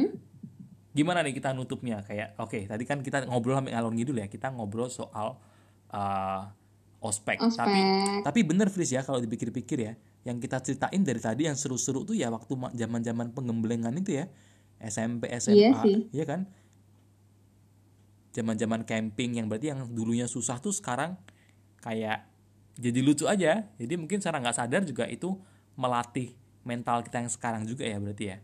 [0.92, 2.02] gimana nih kita nutupnya?
[2.02, 4.26] Kayak oke tadi kan kita ngobrol sampai ngalor ngidul ya.
[4.26, 5.38] Kita ngobrol soal
[5.94, 6.42] uh,
[7.02, 7.38] ospek.
[7.38, 7.62] Ospek.
[7.62, 7.80] tapi
[8.26, 9.94] tapi bener Fris ya kalau dipikir-pikir ya.
[10.22, 14.26] Yang kita ceritain dari tadi yang seru-seru tuh ya waktu ma- zaman-zaman penggemblengan itu ya.
[14.82, 15.98] SMP SMA Iya sih.
[16.10, 16.50] iya kan
[18.32, 21.20] zaman-zaman camping yang berarti yang dulunya susah tuh sekarang
[21.84, 22.28] kayak
[22.80, 25.36] jadi lucu aja jadi mungkin secara nggak sadar juga itu
[25.76, 28.40] melatih mental kita yang sekarang juga ya berarti ya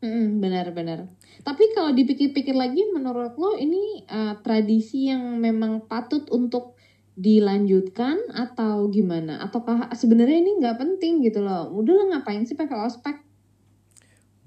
[0.00, 1.12] Mm, benar-benar.
[1.44, 6.80] Tapi kalau dipikir-pikir lagi, menurut lo ini uh, tradisi yang memang patut untuk
[7.20, 9.44] dilanjutkan atau gimana?
[9.44, 11.68] Ataukah sebenarnya ini nggak penting gitu loh?
[11.76, 13.20] Udah lo ngapain sih pakai ospek?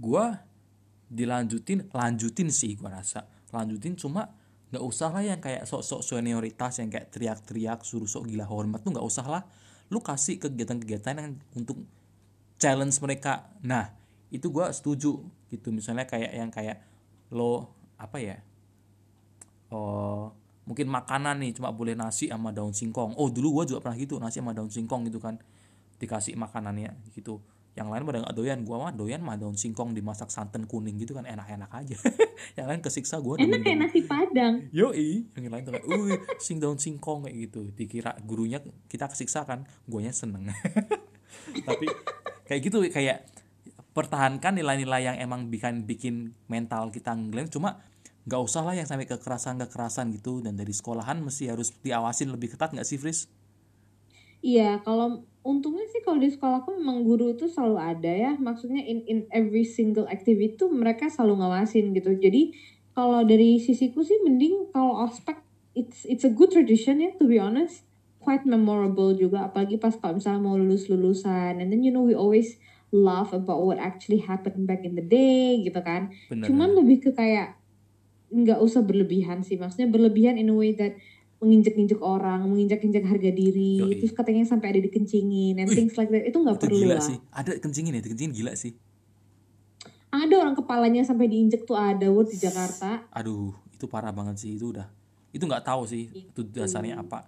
[0.04, 0.44] gua
[1.08, 3.24] dilanjutin lanjutin sih gua rasa
[3.54, 4.34] lanjutin cuma
[4.74, 8.90] nggak usah lah yang kayak sok-sok senioritas yang kayak teriak-teriak suruh sok gila hormat tuh
[8.90, 9.46] nggak usah lah.
[9.94, 11.78] Lu kasih kegiatan-kegiatan yang untuk
[12.58, 13.54] challenge mereka.
[13.62, 13.94] Nah
[14.34, 15.22] itu gua setuju
[15.54, 15.70] gitu.
[15.70, 16.82] Misalnya kayak yang kayak
[17.30, 17.70] lo
[18.02, 18.38] apa ya
[19.70, 20.34] oh
[20.66, 23.14] mungkin makanan nih cuma boleh nasi sama daun singkong.
[23.14, 25.38] Oh dulu gua juga pernah gitu nasi sama daun singkong gitu kan.
[26.02, 27.38] Dikasih makanannya gitu
[27.74, 31.18] yang lain pada nggak doyan gua mah doyan mah daun singkong dimasak santan kuning gitu
[31.18, 31.98] kan enak-enak aja
[32.58, 34.70] yang lain kesiksa gua Enak kayak nasi padang.
[34.70, 39.44] Yoi, yang lain tuh kayak, "Wih, sing daun singkong kayak gitu." Dikira gurunya kita kesiksa
[39.44, 40.54] kan, guanya seneng.
[41.68, 41.88] Tapi
[42.46, 43.26] kayak gitu kayak
[43.94, 46.16] pertahankan nilai-nilai yang emang bikin bikin
[46.50, 47.82] mental kita ngelem cuma
[48.24, 52.56] nggak usah lah yang sampai kekerasan kekerasan gitu dan dari sekolahan mesti harus diawasin lebih
[52.56, 53.28] ketat nggak sih Fris?
[54.44, 58.32] Iya, kalau untungnya sih kalau di sekolahku memang guru itu selalu ada ya.
[58.36, 62.12] Maksudnya in in every single activity tuh mereka selalu ngawasin gitu.
[62.20, 62.52] Jadi
[62.92, 65.40] kalau dari sisiku sih mending kalau ospek
[65.74, 67.88] it's it's a good tradition ya to be honest.
[68.20, 72.16] Quite memorable juga apalagi pas kalau misalnya mau lulus lulusan and then you know we
[72.16, 72.60] always
[72.94, 76.12] laugh about what actually happened back in the day gitu kan.
[76.28, 76.52] Bener.
[76.52, 77.60] Cuman lebih ke kayak
[78.32, 79.56] nggak usah berlebihan sih.
[79.56, 80.96] Maksudnya berlebihan in a way that
[81.44, 84.00] menginjek-injek orang, menginjak-injek harga diri, Yoi.
[84.00, 86.24] terus katanya sampai ada dikencingin and Wih, things like that.
[86.24, 87.04] Itu nggak itu perlu gila lah.
[87.04, 87.18] sih.
[87.36, 88.74] Ada kencingin ya, kencingin gila sih.
[90.14, 93.10] Ada orang kepalanya sampai diinjek tuh ada word di Jakarta.
[93.12, 94.88] Aduh, itu parah banget sih itu udah.
[95.34, 97.28] Itu nggak tahu sih itu dasarnya apa.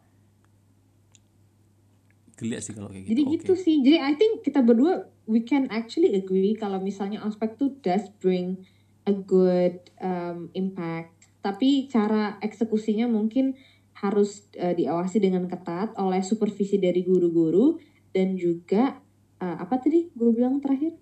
[2.38, 3.12] Gila sih kalau kayak gitu.
[3.12, 3.32] Jadi Oke.
[3.36, 3.76] gitu sih.
[3.82, 8.62] Jadi I think kita berdua we can actually agree kalau misalnya ospek tuh does bring
[9.10, 11.16] a good um, impact.
[11.42, 13.58] Tapi cara eksekusinya mungkin
[13.96, 17.80] harus uh, diawasi dengan ketat oleh supervisi dari guru-guru
[18.12, 19.00] dan juga
[19.40, 20.96] uh, apa tadi guru bilang terakhir?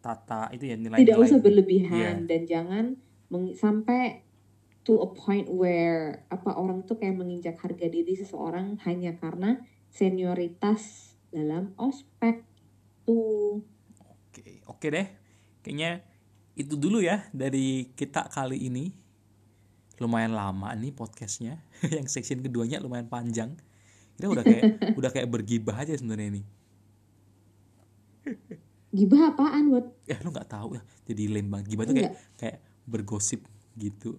[0.00, 2.96] tata itu ya nilai tidak usah berlebihan dan jangan
[3.28, 4.24] meng- sampai
[4.80, 9.60] to a point where apa orang tuh kayak menginjak harga diri seseorang hanya karena
[9.92, 12.42] senioritas dalam ospek
[13.04, 13.60] tuh.
[14.08, 15.06] Oke, oke deh.
[15.60, 16.00] Kayaknya
[16.56, 18.90] itu dulu ya dari kita kali ini.
[20.00, 21.60] Lumayan lama nih podcastnya.
[21.96, 23.52] Yang section keduanya lumayan panjang.
[24.16, 24.64] Kita udah kayak
[24.98, 26.42] udah kayak bergibah aja sebenarnya ini.
[28.90, 29.86] Gibah apaan buat?
[30.08, 30.82] Eh lu nggak tahu ya.
[31.04, 31.62] Jadi lembang.
[31.62, 33.44] Gibah tuh kayak kayak bergosip
[33.76, 34.16] gitu.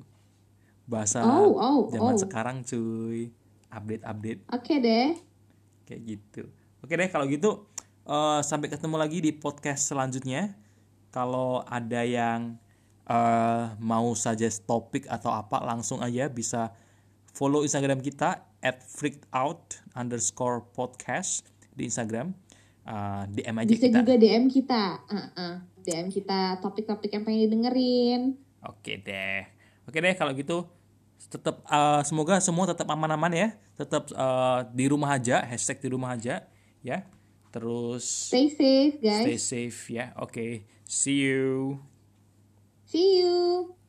[0.86, 2.20] Bahasa Oh, oh, zaman oh.
[2.22, 3.34] sekarang cuy.
[3.72, 5.16] Update-update Oke deh.
[5.88, 6.44] kayak gitu.
[6.84, 7.72] Oke deh kalau gitu
[8.04, 10.54] eh, sampai ketemu lagi di podcast selanjutnya.
[11.12, 12.56] Kalau ada yang
[13.12, 16.72] eh, mau suggest topik atau apa langsung aja bisa
[17.32, 21.44] follow Instagram kita at freakedout underscore podcast
[21.76, 22.32] di Instagram.
[22.82, 24.00] Eh, DM aja Bisa kita.
[24.00, 24.84] juga DM kita.
[25.06, 25.54] Uh-uh.
[25.82, 28.22] DM kita topik-topik yang pengen didengerin.
[28.64, 29.44] Oke deh.
[29.86, 30.66] Oke deh kalau gitu
[31.30, 33.50] tetap eh, semoga semua tetap aman-aman ya.
[33.78, 36.46] Tetap eh, di rumah aja, hashtag di rumah aja
[36.82, 37.06] ya.
[37.52, 39.26] Terus Stay safe, guys.
[39.28, 40.16] stay safe ya.
[40.18, 40.64] Oke.
[40.88, 41.91] See you.
[42.92, 43.81] See you.